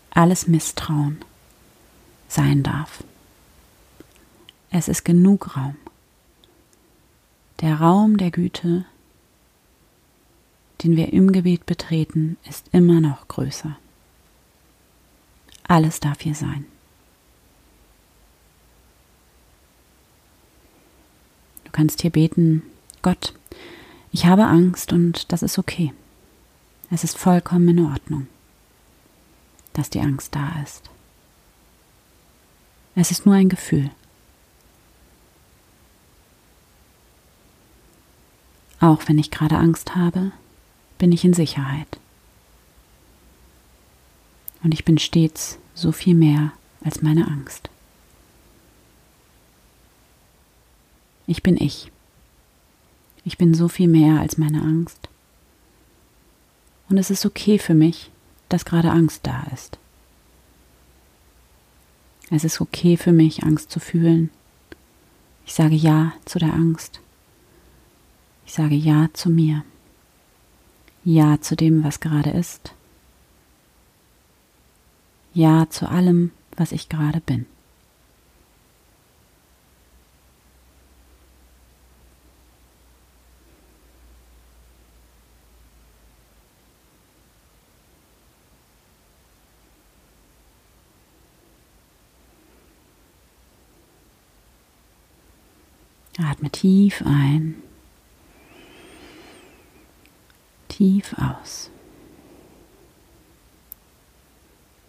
alles 0.09 0.47
Misstrauen 0.47 1.17
sein 2.27 2.63
darf. 2.63 3.03
Es 4.69 4.87
ist 4.87 5.05
genug 5.05 5.55
Raum. 5.55 5.75
Der 7.61 7.79
Raum 7.79 8.17
der 8.17 8.31
Güte, 8.31 8.85
den 10.83 10.95
wir 10.95 11.13
im 11.13 11.31
Gebet 11.31 11.65
betreten, 11.65 12.37
ist 12.47 12.67
immer 12.71 13.01
noch 13.01 13.27
größer. 13.27 13.77
Alles 15.67 15.99
darf 15.99 16.21
hier 16.21 16.35
sein. 16.35 16.65
Du 21.63 21.71
kannst 21.71 22.01
hier 22.01 22.11
beten, 22.11 22.63
Gott, 23.01 23.33
ich 24.11 24.25
habe 24.25 24.45
Angst 24.45 24.93
und 24.93 25.31
das 25.31 25.43
ist 25.43 25.57
okay. 25.57 25.93
Es 26.89 27.03
ist 27.03 27.17
vollkommen 27.17 27.67
in 27.67 27.85
Ordnung, 27.85 28.27
dass 29.73 29.89
die 29.89 29.99
Angst 29.99 30.33
da 30.35 30.61
ist. 30.63 30.89
Es 32.95 33.11
ist 33.11 33.25
nur 33.25 33.35
ein 33.35 33.49
Gefühl. 33.49 33.91
Auch 38.79 39.07
wenn 39.07 39.17
ich 39.17 39.31
gerade 39.31 39.57
Angst 39.57 39.95
habe, 39.95 40.31
bin 40.97 41.11
ich 41.11 41.25
in 41.25 41.33
Sicherheit. 41.33 41.99
Und 44.63 44.73
ich 44.73 44.85
bin 44.85 44.97
stets 44.97 45.59
so 45.73 45.91
viel 45.91 46.15
mehr 46.15 46.51
als 46.83 47.01
meine 47.01 47.27
Angst. 47.27 47.69
Ich 51.27 51.43
bin 51.43 51.57
ich. 51.57 51.91
Ich 53.25 53.37
bin 53.37 53.53
so 53.53 53.67
viel 53.67 53.87
mehr 53.87 54.21
als 54.21 54.37
meine 54.37 54.61
Angst. 54.61 55.06
Und 56.89 56.97
es 56.97 57.09
ist 57.09 57.25
okay 57.25 57.59
für 57.59 57.73
mich, 57.73 58.11
dass 58.49 58.65
gerade 58.65 58.91
Angst 58.91 59.21
da 59.27 59.43
ist. 59.53 59.77
Es 62.29 62.43
ist 62.43 62.61
okay 62.61 62.97
für 62.97 63.11
mich, 63.11 63.43
Angst 63.43 63.71
zu 63.71 63.79
fühlen. 63.79 64.29
Ich 65.45 65.53
sage 65.53 65.75
Ja 65.75 66.13
zu 66.25 66.39
der 66.39 66.53
Angst. 66.53 66.99
Ich 68.45 68.53
sage 68.53 68.75
Ja 68.75 69.09
zu 69.13 69.29
mir. 69.29 69.63
Ja 71.03 71.39
zu 71.39 71.55
dem, 71.55 71.83
was 71.83 71.99
gerade 71.99 72.31
ist. 72.31 72.73
Ja 75.33 75.69
zu 75.69 75.89
allem, 75.89 76.31
was 76.55 76.71
ich 76.71 76.89
gerade 76.89 77.21
bin. 77.21 77.45
Atme 96.19 96.46
tief 96.57 97.03
ein, 97.05 97.53
tief 100.67 101.13
aus. 101.19 101.69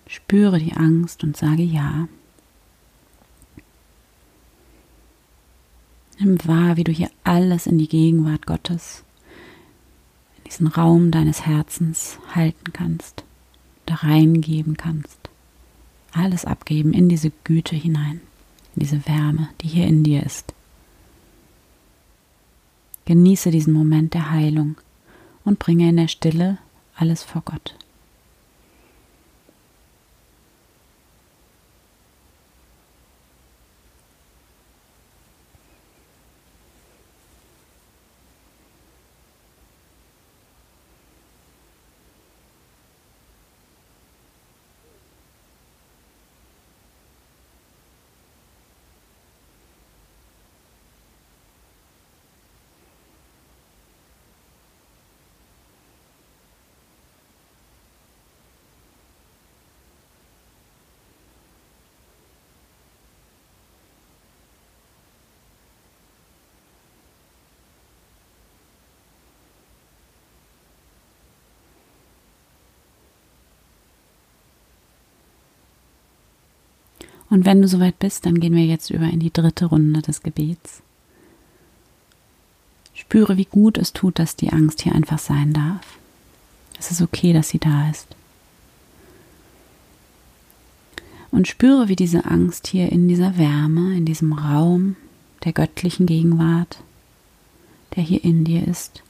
Spüre 0.07 0.59
die 0.59 0.73
Angst 0.73 1.23
und 1.25 1.37
sage 1.37 1.63
Ja. 1.63 2.09
Nimm 6.19 6.39
wahr, 6.47 6.79
wie 6.79 6.85
du 6.85 6.91
hier 6.91 7.11
alles 7.23 7.67
in 7.67 7.77
die 7.77 7.89
Gegenwart 7.89 8.47
Gottes, 8.47 9.05
in 10.39 10.45
diesen 10.45 10.69
Raum 10.69 11.11
deines 11.11 11.45
Herzens 11.45 12.19
halten 12.35 12.73
kannst, 12.73 13.25
da 13.85 13.97
reingeben 13.97 14.79
kannst. 14.79 15.19
Alles 16.13 16.47
abgeben 16.47 16.95
in 16.95 17.11
diese 17.11 17.31
Güte 17.45 17.77
hinein, 17.77 18.23
in 18.75 18.81
diese 18.81 19.07
Wärme, 19.07 19.51
die 19.61 19.69
hier 19.69 19.87
in 19.87 20.03
dir 20.03 20.23
ist. 20.23 20.55
Genieße 23.09 23.51
diesen 23.51 23.73
Moment 23.73 24.13
der 24.13 24.33
Heilung 24.33 24.77
und 25.43 25.59
bringe 25.59 25.89
in 25.89 25.97
der 25.97 26.09
Stille 26.09 26.59
alles 26.95 27.23
vor 27.23 27.41
Gott. 27.43 27.75
Und 77.31 77.45
wenn 77.45 77.61
du 77.61 77.69
soweit 77.69 77.99
bist, 77.99 78.27
dann 78.27 78.41
gehen 78.41 78.55
wir 78.55 78.65
jetzt 78.65 78.91
über 78.91 79.05
in 79.05 79.21
die 79.21 79.33
dritte 79.33 79.67
Runde 79.67 80.01
des 80.01 80.23
Gebets. 80.23 80.83
Spüre, 82.95 83.37
wie 83.37 83.45
gut 83.45 83.79
es 83.79 83.93
tut, 83.93 84.19
dass 84.19 84.37
die 84.37 84.53
Angst 84.53 84.83
hier 84.83 84.95
einfach 84.95 85.19
sein 85.19 85.53
darf. 85.53 85.99
Es 86.79 86.91
ist 86.91 87.03
okay, 87.03 87.33
dass 87.33 87.51
sie 87.51 87.59
da 87.59 87.91
ist. 87.91 88.09
Und 91.31 91.47
spüre, 91.47 91.89
wie 91.89 91.97
diese 91.97 92.25
Angst 92.25 92.67
hier 92.67 92.91
in 92.91 93.07
dieser 93.09 93.37
Wärme, 93.37 93.97
in 93.97 94.07
diesem 94.07 94.33
Raum 94.33 94.97
der 95.45 95.53
göttlichen 95.53 96.07
Gegenwart, 96.07 96.79
der 97.95 98.03
hier 98.03 98.25
in 98.25 98.45
dir 98.45 98.67
ist, 98.67 99.03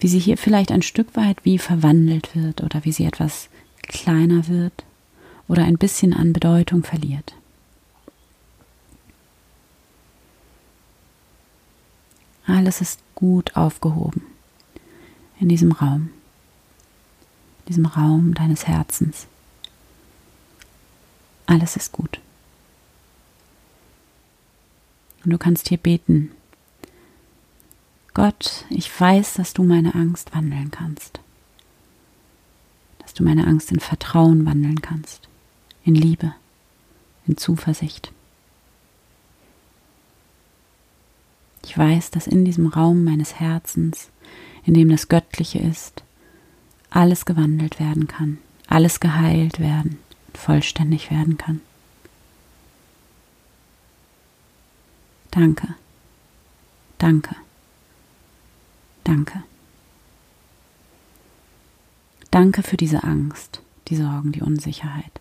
wie 0.00 0.08
sie 0.08 0.18
hier 0.18 0.38
vielleicht 0.38 0.72
ein 0.72 0.82
Stück 0.82 1.14
weit 1.16 1.44
wie 1.44 1.58
verwandelt 1.58 2.34
wird 2.34 2.62
oder 2.62 2.84
wie 2.84 2.92
sie 2.92 3.04
etwas 3.04 3.48
kleiner 3.82 4.48
wird 4.48 4.84
oder 5.48 5.64
ein 5.64 5.78
bisschen 5.78 6.14
an 6.14 6.32
Bedeutung 6.32 6.82
verliert. 6.82 7.34
Alles 12.46 12.80
ist 12.80 13.00
gut 13.14 13.56
aufgehoben 13.56 14.22
in 15.40 15.48
diesem 15.48 15.72
Raum, 15.72 16.10
in 17.60 17.66
diesem 17.68 17.86
Raum 17.86 18.34
deines 18.34 18.66
Herzens. 18.66 19.26
Alles 21.46 21.76
ist 21.76 21.92
gut. 21.92 22.20
Und 25.24 25.30
du 25.30 25.38
kannst 25.38 25.68
hier 25.68 25.78
beten. 25.78 26.30
Gott, 28.12 28.64
ich 28.70 28.88
weiß, 29.00 29.34
dass 29.34 29.54
du 29.54 29.62
meine 29.62 29.94
Angst 29.94 30.34
wandeln 30.34 30.70
kannst. 30.70 31.20
Dass 32.98 33.14
du 33.14 33.24
meine 33.24 33.46
Angst 33.46 33.72
in 33.72 33.80
Vertrauen 33.80 34.46
wandeln 34.46 34.80
kannst. 34.80 35.28
In 35.84 35.94
Liebe, 35.94 36.34
in 37.26 37.36
Zuversicht. 37.36 38.12
Ich 41.62 41.76
weiß, 41.76 42.10
dass 42.10 42.26
in 42.26 42.44
diesem 42.44 42.66
Raum 42.68 43.04
meines 43.04 43.40
Herzens, 43.40 44.08
in 44.64 44.74
dem 44.74 44.88
das 44.88 45.08
Göttliche 45.08 45.58
ist, 45.58 46.02
alles 46.90 47.24
gewandelt 47.24 47.80
werden 47.80 48.06
kann, 48.06 48.38
alles 48.66 49.00
geheilt 49.00 49.60
werden, 49.60 49.98
vollständig 50.32 51.10
werden 51.10 51.36
kann. 51.36 51.60
Danke, 55.30 55.74
danke, 56.98 57.34
danke. 59.02 59.42
Danke 62.30 62.62
für 62.62 62.76
diese 62.76 63.04
Angst, 63.04 63.60
die 63.88 63.96
Sorgen, 63.96 64.32
die 64.32 64.42
Unsicherheit, 64.42 65.20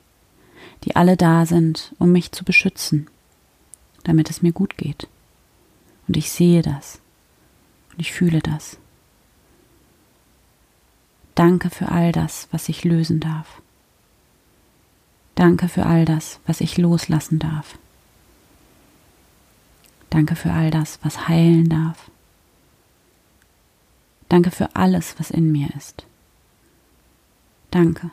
die 0.84 0.96
alle 0.96 1.18
da 1.18 1.46
sind, 1.46 1.94
um 2.00 2.12
mich 2.12 2.32
zu 2.32 2.44
beschützen, 2.44 3.08
damit 4.04 4.30
es 4.30 4.42
mir 4.42 4.52
gut 4.52 4.78
geht. 4.78 5.08
Und 6.08 6.18
ich 6.18 6.32
sehe 6.32 6.62
das 6.62 7.00
und 7.92 8.00
ich 8.00 8.12
fühle 8.12 8.42
das. 8.42 8.78
Danke 11.36 11.70
für 11.70 11.90
all 11.90 12.12
das, 12.12 12.48
was 12.52 12.70
ich 12.70 12.84
lösen 12.84 13.20
darf. 13.20 13.62
Danke 15.36 15.68
für 15.68 15.86
all 15.86 16.06
das, 16.06 16.40
was 16.46 16.62
ich 16.62 16.78
loslassen 16.78 17.40
darf. 17.40 17.78
Danke 20.10 20.36
für 20.36 20.54
all 20.54 20.70
das, 20.70 21.00
was 21.02 21.28
heilen 21.28 21.70
darf. 21.70 22.12
Danke 24.30 24.52
für 24.52 24.76
alles, 24.76 25.16
was 25.18 25.32
in 25.32 25.52
mir 25.52 25.70
ist. 25.76 26.06
Danke. 27.72 28.12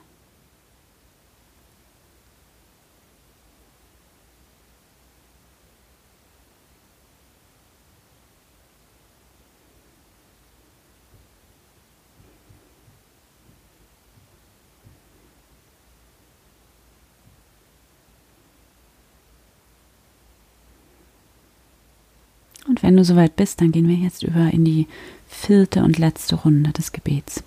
Wenn 22.81 22.97
du 22.97 23.05
soweit 23.05 23.37
bist, 23.37 23.61
dann 23.61 23.73
gehen 23.73 23.89
wir 23.89 23.97
jetzt 23.97 24.23
über 24.23 24.53
in 24.53 24.65
die 24.65 24.87
vierte 25.29 25.83
und 25.83 25.99
letzte 25.99 26.37
Runde 26.37 26.73
des 26.73 26.93
Gebets. 26.93 27.43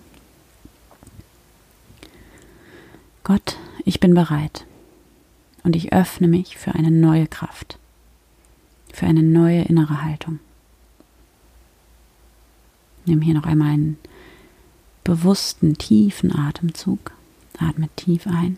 Gott, 3.23 3.57
ich 3.85 3.99
bin 3.99 4.13
bereit 4.13 4.65
und 5.63 5.75
ich 5.75 5.93
öffne 5.93 6.27
mich 6.27 6.57
für 6.57 6.75
eine 6.75 6.91
neue 6.91 7.27
Kraft, 7.27 7.77
für 8.91 9.05
eine 9.05 9.23
neue 9.23 9.63
innere 9.63 10.03
Haltung. 10.03 10.39
Nimm 13.05 13.21
hier 13.21 13.33
noch 13.33 13.45
einmal 13.45 13.73
einen 13.73 13.97
bewussten, 15.03 15.77
tiefen 15.77 16.33
Atemzug. 16.33 17.11
Atme 17.59 17.89
tief 17.95 18.25
ein. 18.25 18.57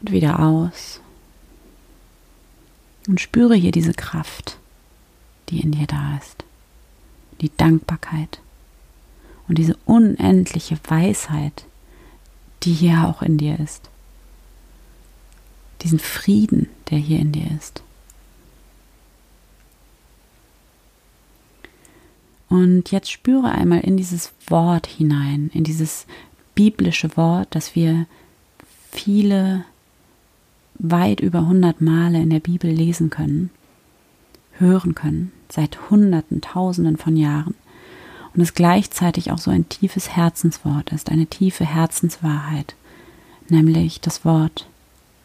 Und 0.00 0.12
wieder 0.12 0.40
aus. 0.40 1.01
Und 3.08 3.20
spüre 3.20 3.54
hier 3.54 3.72
diese 3.72 3.94
Kraft, 3.94 4.58
die 5.48 5.60
in 5.60 5.72
dir 5.72 5.86
da 5.86 6.18
ist. 6.18 6.44
Die 7.40 7.50
Dankbarkeit 7.56 8.40
und 9.48 9.58
diese 9.58 9.76
unendliche 9.86 10.78
Weisheit, 10.88 11.64
die 12.62 12.72
hier 12.72 13.08
auch 13.08 13.22
in 13.22 13.38
dir 13.38 13.58
ist. 13.58 13.90
Diesen 15.82 15.98
Frieden, 15.98 16.68
der 16.90 16.98
hier 16.98 17.18
in 17.18 17.32
dir 17.32 17.50
ist. 17.58 17.82
Und 22.48 22.90
jetzt 22.92 23.10
spüre 23.10 23.50
einmal 23.50 23.80
in 23.80 23.96
dieses 23.96 24.32
Wort 24.46 24.86
hinein, 24.86 25.50
in 25.54 25.64
dieses 25.64 26.06
biblische 26.54 27.16
Wort, 27.16 27.48
das 27.50 27.74
wir 27.74 28.06
viele 28.90 29.64
weit 30.74 31.20
über 31.20 31.40
100 31.40 31.80
Male 31.80 32.20
in 32.20 32.30
der 32.30 32.40
Bibel 32.40 32.70
lesen 32.70 33.10
können, 33.10 33.50
hören 34.58 34.94
können, 34.94 35.32
seit 35.48 35.90
Hunderten, 35.90 36.40
Tausenden 36.40 36.96
von 36.96 37.16
Jahren. 37.16 37.54
Und 38.34 38.40
es 38.40 38.54
gleichzeitig 38.54 39.30
auch 39.30 39.38
so 39.38 39.50
ein 39.50 39.68
tiefes 39.68 40.10
Herzenswort 40.10 40.92
ist, 40.92 41.10
eine 41.10 41.26
tiefe 41.26 41.66
Herzenswahrheit, 41.66 42.74
nämlich 43.48 44.00
das 44.00 44.24
Wort 44.24 44.66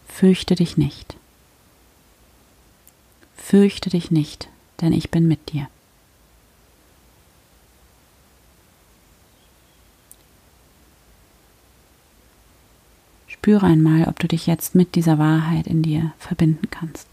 Fürchte 0.07 0.55
dich 0.55 0.77
nicht. 0.77 1.15
Fürchte 3.35 3.89
dich 3.89 4.09
nicht, 4.11 4.49
denn 4.81 4.93
ich 4.93 5.11
bin 5.11 5.27
mit 5.27 5.53
dir. 5.53 5.67
Spüre 13.47 13.65
einmal, 13.65 14.09
ob 14.09 14.19
du 14.19 14.27
dich 14.27 14.45
jetzt 14.45 14.75
mit 14.75 14.95
dieser 14.95 15.19
Wahrheit 15.19 15.67
in 15.67 15.81
dir 15.81 16.11
verbinden 16.19 16.69
kannst. 16.69 17.07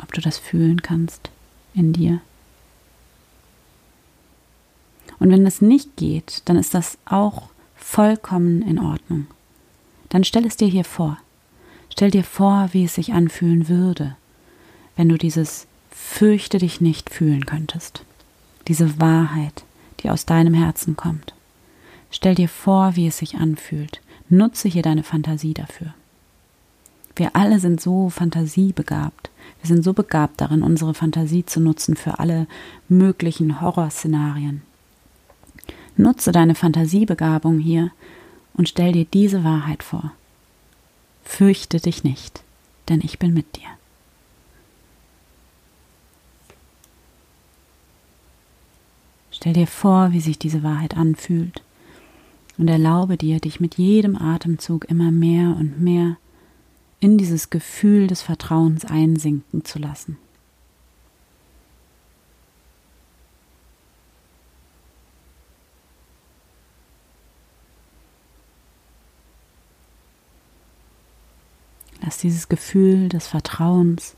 Ob 0.00 0.12
du 0.12 0.20
das 0.20 0.38
fühlen 0.38 0.80
kannst 0.80 1.30
in 1.74 1.92
dir. 1.92 2.20
Und 5.18 5.32
wenn 5.32 5.44
das 5.44 5.60
nicht 5.60 5.96
geht, 5.96 6.42
dann 6.44 6.56
ist 6.56 6.72
das 6.72 6.96
auch 7.06 7.48
vollkommen 7.74 8.62
in 8.62 8.78
Ordnung. 8.78 9.26
Dann 10.08 10.22
stell 10.22 10.46
es 10.46 10.56
dir 10.56 10.68
hier 10.68 10.84
vor. 10.84 11.18
Stell 11.88 12.12
dir 12.12 12.22
vor, 12.22 12.68
wie 12.70 12.84
es 12.84 12.94
sich 12.94 13.12
anfühlen 13.12 13.66
würde, 13.66 14.16
wenn 14.94 15.08
du 15.08 15.18
dieses 15.18 15.66
Fürchte 15.90 16.58
dich 16.58 16.80
nicht 16.80 17.10
fühlen 17.10 17.46
könntest. 17.46 18.04
Diese 18.68 19.00
Wahrheit, 19.00 19.64
die 20.04 20.10
aus 20.10 20.24
deinem 20.24 20.54
Herzen 20.54 20.96
kommt. 20.96 21.34
Stell 22.10 22.34
dir 22.34 22.48
vor, 22.48 22.96
wie 22.96 23.06
es 23.06 23.18
sich 23.18 23.36
anfühlt. 23.36 24.00
Nutze 24.28 24.68
hier 24.68 24.82
deine 24.82 25.02
Fantasie 25.02 25.54
dafür. 25.54 25.94
Wir 27.16 27.36
alle 27.36 27.60
sind 27.60 27.80
so 27.80 28.10
fantasiebegabt. 28.10 29.30
Wir 29.60 29.68
sind 29.68 29.84
so 29.84 29.92
begabt 29.92 30.40
darin, 30.40 30.62
unsere 30.62 30.94
Fantasie 30.94 31.44
zu 31.44 31.60
nutzen 31.60 31.96
für 31.96 32.18
alle 32.18 32.46
möglichen 32.88 33.60
Horrorszenarien. 33.60 34.62
Nutze 35.96 36.32
deine 36.32 36.54
Fantasiebegabung 36.54 37.58
hier 37.58 37.90
und 38.54 38.68
stell 38.68 38.92
dir 38.92 39.04
diese 39.04 39.44
Wahrheit 39.44 39.82
vor. 39.82 40.12
Fürchte 41.24 41.78
dich 41.78 42.04
nicht, 42.04 42.42
denn 42.88 43.00
ich 43.02 43.18
bin 43.18 43.34
mit 43.34 43.56
dir. 43.56 43.68
Stell 49.30 49.52
dir 49.52 49.66
vor, 49.66 50.12
wie 50.12 50.20
sich 50.20 50.38
diese 50.38 50.62
Wahrheit 50.62 50.96
anfühlt 50.96 51.62
und 52.58 52.68
erlaube 52.68 53.16
dir, 53.16 53.40
dich 53.40 53.60
mit 53.60 53.76
jedem 53.76 54.16
Atemzug 54.16 54.84
immer 54.86 55.10
mehr 55.10 55.56
und 55.58 55.80
mehr 55.80 56.18
in 57.00 57.16
dieses 57.16 57.48
Gefühl 57.50 58.06
des 58.06 58.20
Vertrauens 58.20 58.84
einsinken 58.84 59.64
zu 59.64 59.78
lassen. 59.78 60.18
Lass 72.02 72.18
dieses 72.18 72.48
Gefühl 72.48 73.08
des 73.08 73.26
Vertrauens 73.26 74.16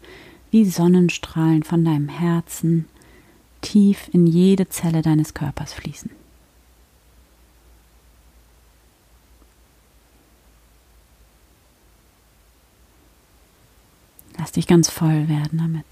wie 0.50 0.64
Sonnenstrahlen 0.64 1.62
von 1.62 1.84
deinem 1.84 2.08
Herzen 2.08 2.86
tief 3.60 4.08
in 4.12 4.26
jede 4.26 4.68
Zelle 4.68 5.02
deines 5.02 5.34
Körpers 5.34 5.72
fließen. 5.72 6.21
Lass 14.42 14.50
dich 14.50 14.66
ganz 14.66 14.90
voll 14.90 15.28
werden 15.28 15.58
damit. 15.58 15.86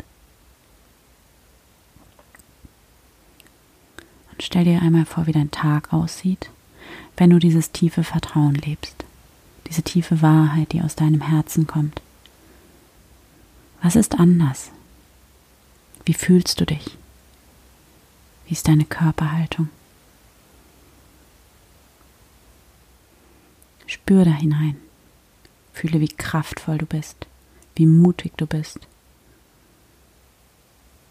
Und 4.33 4.43
stell 4.43 4.65
dir 4.65 4.83
einmal 4.83 5.05
vor, 5.05 5.29
wie 5.29 5.33
dein 5.33 5.53
Tag 5.53 5.93
aussieht, 5.93 6.51
wenn 7.17 7.31
du 7.31 7.39
dieses 7.39 7.71
tiefe 7.71 8.03
Vertrauen 8.03 8.57
lebst, 8.57 9.05
diese 9.69 9.85
tiefe 9.85 10.21
Wahrheit, 10.21 10.73
die 10.73 10.83
aus 10.83 10.97
deinem 10.97 11.21
Herzen 11.21 11.69
kommt. 11.69 12.03
Was 13.83 13.95
ist 13.95 14.19
anders? 14.19 14.73
Wie 16.05 16.15
fühlst 16.15 16.61
du 16.61 16.67
dich? 16.67 16.99
Wie 18.47 18.55
ist 18.55 18.67
deine 18.67 18.85
Körperhaltung? 18.85 19.69
Spür 23.87 24.25
da 24.25 24.33
hinein. 24.33 24.75
Fühle, 25.73 26.01
wie 26.01 26.09
kraftvoll 26.09 26.79
du 26.79 26.87
bist, 26.87 27.29
wie 27.81 27.87
mutig 27.87 28.33
du 28.37 28.47
bist. 28.47 28.79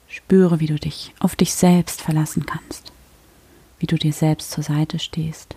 Spüre, 0.08 0.60
wie 0.60 0.68
du 0.68 0.78
dich 0.78 1.16
auf 1.20 1.36
dich 1.36 1.56
selbst 1.56 2.00
verlassen 2.00 2.46
kannst, 2.46 2.92
wie 3.80 3.88
du 3.88 3.98
dir 3.98 4.14
selbst 4.14 4.52
zur 4.52 4.64
Seite 4.64 5.00
stehst. 5.00 5.56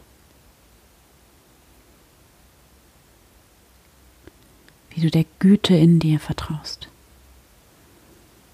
Wie 4.88 5.03
du 5.03 5.11
der 5.11 5.27
Güte 5.38 5.77
in 5.77 5.98
dir 5.98 6.18
vertraust, 6.18 6.88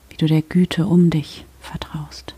wie 0.09 0.17
du 0.17 0.27
der 0.27 0.43
Güte 0.43 0.87
um 0.87 1.11
dich 1.11 1.45
vertraust. 1.61 2.35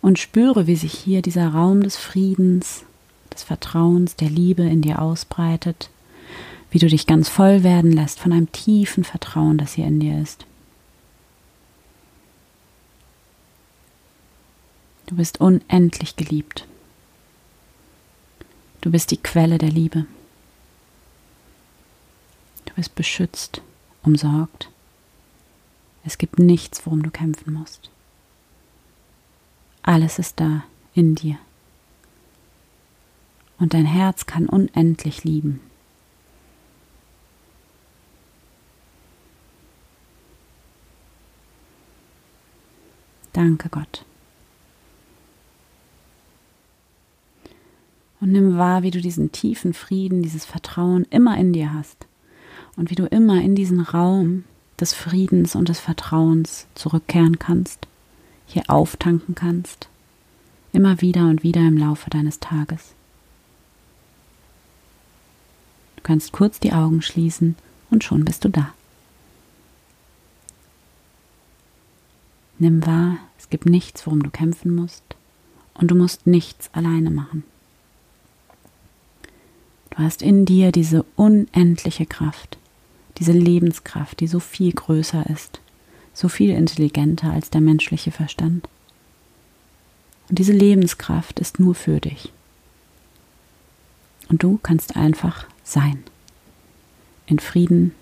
und 0.00 0.18
spüre, 0.18 0.66
wie 0.66 0.74
sich 0.74 0.92
hier 0.92 1.22
dieser 1.22 1.46
Raum 1.54 1.84
des 1.84 1.96
Friedens, 1.96 2.84
des 3.32 3.42
Vertrauens, 3.42 4.16
der 4.16 4.30
Liebe 4.30 4.62
in 4.62 4.82
dir 4.82 5.00
ausbreitet, 5.00 5.90
wie 6.70 6.78
du 6.78 6.86
dich 6.86 7.06
ganz 7.06 7.28
voll 7.28 7.62
werden 7.62 7.92
lässt 7.92 8.20
von 8.20 8.32
einem 8.32 8.50
tiefen 8.52 9.04
Vertrauen, 9.04 9.58
das 9.58 9.74
hier 9.74 9.86
in 9.86 10.00
dir 10.00 10.20
ist. 10.20 10.46
Du 15.06 15.16
bist 15.16 15.40
unendlich 15.40 16.16
geliebt. 16.16 16.66
Du 18.80 18.90
bist 18.90 19.10
die 19.10 19.18
Quelle 19.18 19.58
der 19.58 19.70
Liebe. 19.70 20.06
Du 22.64 22.74
bist 22.74 22.94
beschützt, 22.94 23.60
umsorgt. 24.02 24.70
Es 26.04 26.18
gibt 26.18 26.38
nichts, 26.38 26.86
worum 26.86 27.02
du 27.02 27.10
kämpfen 27.10 27.52
musst. 27.52 27.90
Alles 29.82 30.18
ist 30.18 30.40
da 30.40 30.64
in 30.94 31.14
dir. 31.14 31.38
Und 33.62 33.74
dein 33.74 33.86
Herz 33.86 34.26
kann 34.26 34.48
unendlich 34.48 35.22
lieben. 35.22 35.60
Danke 43.32 43.68
Gott. 43.68 44.04
Und 48.20 48.32
nimm 48.32 48.58
wahr, 48.58 48.82
wie 48.82 48.90
du 48.90 49.00
diesen 49.00 49.30
tiefen 49.30 49.74
Frieden, 49.74 50.24
dieses 50.24 50.44
Vertrauen 50.44 51.06
immer 51.10 51.36
in 51.36 51.52
dir 51.52 51.72
hast. 51.72 52.08
Und 52.74 52.90
wie 52.90 52.96
du 52.96 53.06
immer 53.06 53.40
in 53.40 53.54
diesen 53.54 53.78
Raum 53.78 54.42
des 54.80 54.92
Friedens 54.92 55.54
und 55.54 55.68
des 55.68 55.78
Vertrauens 55.78 56.66
zurückkehren 56.74 57.38
kannst 57.38 57.86
hier 58.52 58.64
auftanken 58.66 59.36
kannst, 59.36 59.88
immer 60.72 61.00
wieder 61.00 61.28
und 61.28 61.44
wieder 61.44 61.60
im 61.60 61.78
Laufe 61.78 62.10
deines 62.10 62.40
Tages. 62.40 62.96
Du 66.02 66.08
kannst 66.08 66.32
kurz 66.32 66.58
die 66.58 66.72
Augen 66.72 67.00
schließen 67.00 67.56
und 67.90 68.02
schon 68.04 68.24
bist 68.24 68.44
du 68.44 68.48
da. 68.48 68.72
Nimm 72.58 72.84
wahr, 72.86 73.18
es 73.38 73.48
gibt 73.50 73.66
nichts, 73.66 74.06
worum 74.06 74.22
du 74.22 74.30
kämpfen 74.30 74.74
musst 74.74 75.02
und 75.74 75.90
du 75.90 75.94
musst 75.94 76.26
nichts 76.26 76.70
alleine 76.72 77.10
machen. 77.10 77.44
Du 79.90 79.98
hast 79.98 80.22
in 80.22 80.44
dir 80.44 80.72
diese 80.72 81.04
unendliche 81.16 82.06
Kraft, 82.06 82.56
diese 83.18 83.32
Lebenskraft, 83.32 84.20
die 84.20 84.26
so 84.26 84.40
viel 84.40 84.72
größer 84.72 85.28
ist 85.28 85.60
so 86.14 86.28
viel 86.28 86.50
intelligenter 86.50 87.32
als 87.32 87.50
der 87.50 87.60
menschliche 87.60 88.10
Verstand. 88.10 88.68
Und 90.28 90.38
diese 90.38 90.52
Lebenskraft 90.52 91.40
ist 91.40 91.58
nur 91.58 91.74
für 91.74 92.00
dich. 92.00 92.32
Und 94.28 94.42
du 94.42 94.58
kannst 94.62 94.96
einfach 94.96 95.46
sein. 95.64 96.02
In 97.26 97.38
Frieden, 97.38 97.94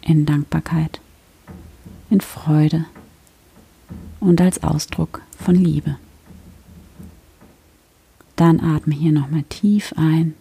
in 0.00 0.26
Dankbarkeit, 0.26 1.00
in 2.10 2.20
Freude 2.20 2.86
und 4.20 4.40
als 4.40 4.62
Ausdruck 4.62 5.22
von 5.38 5.54
Liebe. 5.54 5.96
Dann 8.36 8.60
atme 8.60 8.94
hier 8.94 9.12
nochmal 9.12 9.44
tief 9.48 9.92
ein 9.96 10.34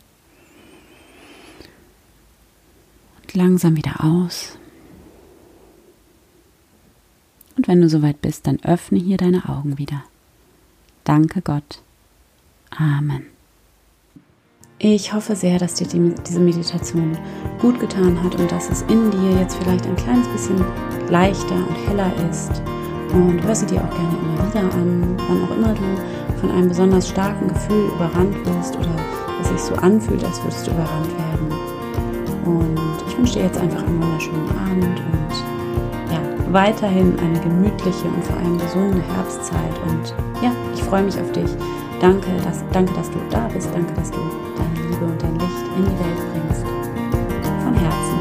und 3.21 3.33
langsam 3.33 3.75
wieder 3.75 4.03
aus. 4.03 4.57
Und 7.55 7.67
wenn 7.67 7.81
du 7.81 7.89
soweit 7.89 8.21
bist, 8.21 8.45
dann 8.45 8.63
öffne 8.63 8.99
hier 8.99 9.17
deine 9.17 9.49
Augen 9.49 9.79
wieder. 9.79 10.03
Danke 11.03 11.41
Gott. 11.41 11.81
Amen. 12.69 13.36
Ich 14.79 15.11
hoffe 15.11 15.35
sehr, 15.35 15.57
dass 15.57 15.73
dir 15.73 15.87
die, 15.87 16.13
diese 16.27 16.39
Meditation 16.39 17.17
gut 17.59 17.79
getan 17.79 18.21
hat 18.23 18.35
und 18.35 18.51
dass 18.51 18.69
es 18.69 18.83
in 18.83 19.09
dir 19.09 19.39
jetzt 19.39 19.55
vielleicht 19.55 19.87
ein 19.87 19.95
kleines 19.95 20.27
bisschen 20.27 20.63
leichter 21.09 21.55
und 21.55 21.87
heller 21.87 22.11
ist. 22.29 22.61
Und 23.11 23.41
hör 23.43 23.55
sie 23.55 23.65
dir 23.65 23.77
auch 23.83 23.89
gerne 23.89 24.17
immer 24.21 24.47
wieder 24.51 24.75
an, 24.75 25.17
wann 25.27 25.43
auch 25.43 25.57
immer 25.57 25.73
du 25.73 26.39
von 26.39 26.51
einem 26.51 26.67
besonders 26.67 27.09
starken 27.09 27.47
Gefühl 27.47 27.89
überrannt 27.95 28.35
wirst 28.45 28.75
oder 28.77 28.95
es 29.41 29.47
sich 29.47 29.59
so 29.61 29.73
anfühlt, 29.77 30.23
als 30.23 30.39
würdest 30.43 30.67
du 30.67 30.71
überrannt 30.71 31.09
werden. 31.17 31.47
Und 32.45 32.77
ich 33.07 33.17
wünsche 33.17 33.33
dir 33.39 33.45
jetzt 33.45 33.57
einfach 33.57 33.81
einen 33.81 33.99
wunderschönen 33.99 34.49
Abend 34.59 34.99
und 34.99 36.53
weiterhin 36.53 37.17
eine 37.19 37.39
gemütliche 37.39 38.05
und 38.05 38.23
vor 38.23 38.37
allem 38.37 38.59
gesunde 38.59 39.01
Herbstzeit. 39.15 39.73
Und 39.87 40.13
ja, 40.43 40.51
ich 40.75 40.83
freue 40.83 41.01
mich 41.01 41.19
auf 41.19 41.31
dich. 41.31 41.49
Danke 41.99 42.27
dass, 42.43 42.63
danke, 42.71 42.93
dass 42.93 43.09
du 43.09 43.17
da 43.29 43.47
bist. 43.47 43.69
Danke, 43.73 43.93
dass 43.93 44.11
du 44.11 44.19
deine 44.55 44.87
Liebe 44.87 45.05
und 45.05 45.21
dein 45.21 45.33
Licht 45.33 45.65
in 45.75 45.83
die 45.83 45.99
Welt 45.99 46.31
bringst. 46.31 46.65
Von 47.63 47.73
Herzen. 47.73 48.16